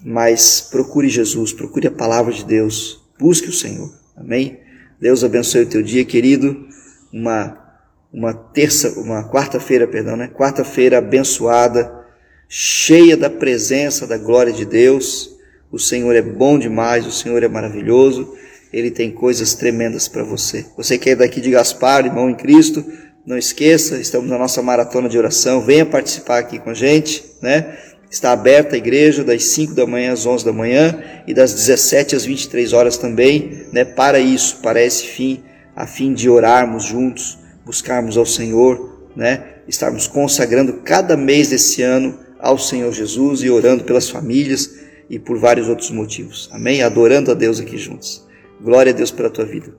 Mas 0.04 0.60
procure 0.60 1.08
Jesus, 1.08 1.52
procure 1.52 1.88
a 1.88 1.92
palavra 1.92 2.32
de 2.32 2.44
Deus, 2.44 3.00
busque 3.18 3.48
o 3.48 3.52
Senhor. 3.52 3.92
Amém? 4.16 4.60
Deus 5.00 5.22
abençoe 5.22 5.62
o 5.62 5.68
teu 5.68 5.82
dia, 5.82 6.04
querido. 6.04 6.66
Uma 7.12 7.68
uma 8.12 8.32
terça, 8.32 8.98
uma 8.98 9.28
quarta-feira, 9.30 9.86
perdão, 9.86 10.16
né? 10.16 10.28
Quarta-feira 10.28 10.98
abençoada, 10.98 12.06
cheia 12.48 13.16
da 13.16 13.28
presença 13.28 14.06
da 14.06 14.16
glória 14.16 14.52
de 14.52 14.64
Deus. 14.64 15.36
O 15.70 15.78
Senhor 15.78 16.16
é 16.16 16.22
bom 16.22 16.58
demais, 16.58 17.06
o 17.06 17.12
Senhor 17.12 17.42
é 17.42 17.48
maravilhoso. 17.48 18.34
Ele 18.72 18.90
tem 18.90 19.10
coisas 19.10 19.54
tremendas 19.54 20.08
para 20.08 20.22
você. 20.22 20.66
Você 20.76 20.98
que 20.98 21.10
é 21.10 21.16
daqui 21.16 21.40
de 21.40 21.50
Gaspar, 21.50 22.06
irmão 22.06 22.28
em 22.30 22.34
Cristo, 22.34 22.84
não 23.28 23.36
esqueça, 23.36 24.00
estamos 24.00 24.30
na 24.30 24.38
nossa 24.38 24.62
maratona 24.62 25.06
de 25.06 25.18
oração. 25.18 25.60
Venha 25.60 25.84
participar 25.84 26.38
aqui 26.38 26.58
com 26.58 26.70
a 26.70 26.74
gente, 26.74 27.22
né? 27.42 27.76
Está 28.10 28.32
aberta 28.32 28.74
a 28.74 28.78
igreja 28.78 29.22
das 29.22 29.44
5 29.44 29.74
da 29.74 29.86
manhã 29.86 30.14
às 30.14 30.24
11 30.24 30.46
da 30.46 30.52
manhã 30.52 30.98
e 31.26 31.34
das 31.34 31.52
17 31.52 32.16
às 32.16 32.24
23 32.24 32.72
horas 32.72 32.96
também, 32.96 33.66
né? 33.70 33.84
Para 33.84 34.18
isso, 34.18 34.60
para 34.62 34.82
esse 34.82 35.06
fim, 35.08 35.42
a 35.76 35.86
fim 35.86 36.14
de 36.14 36.30
orarmos 36.30 36.84
juntos, 36.84 37.38
buscarmos 37.66 38.16
ao 38.16 38.24
Senhor, 38.24 39.06
né? 39.14 39.44
Estarmos 39.68 40.08
consagrando 40.08 40.80
cada 40.82 41.14
mês 41.14 41.50
desse 41.50 41.82
ano 41.82 42.18
ao 42.38 42.56
Senhor 42.56 42.90
Jesus 42.94 43.42
e 43.42 43.50
orando 43.50 43.84
pelas 43.84 44.08
famílias 44.08 44.78
e 45.10 45.18
por 45.18 45.38
vários 45.38 45.68
outros 45.68 45.90
motivos. 45.90 46.48
Amém? 46.50 46.82
Adorando 46.82 47.30
a 47.30 47.34
Deus 47.34 47.60
aqui 47.60 47.76
juntos. 47.76 48.26
Glória 48.58 48.90
a 48.90 48.96
Deus 48.96 49.10
pela 49.10 49.28
tua 49.28 49.44
vida. 49.44 49.74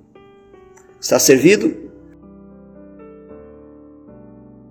Está 1.01 1.17
servido? 1.17 1.88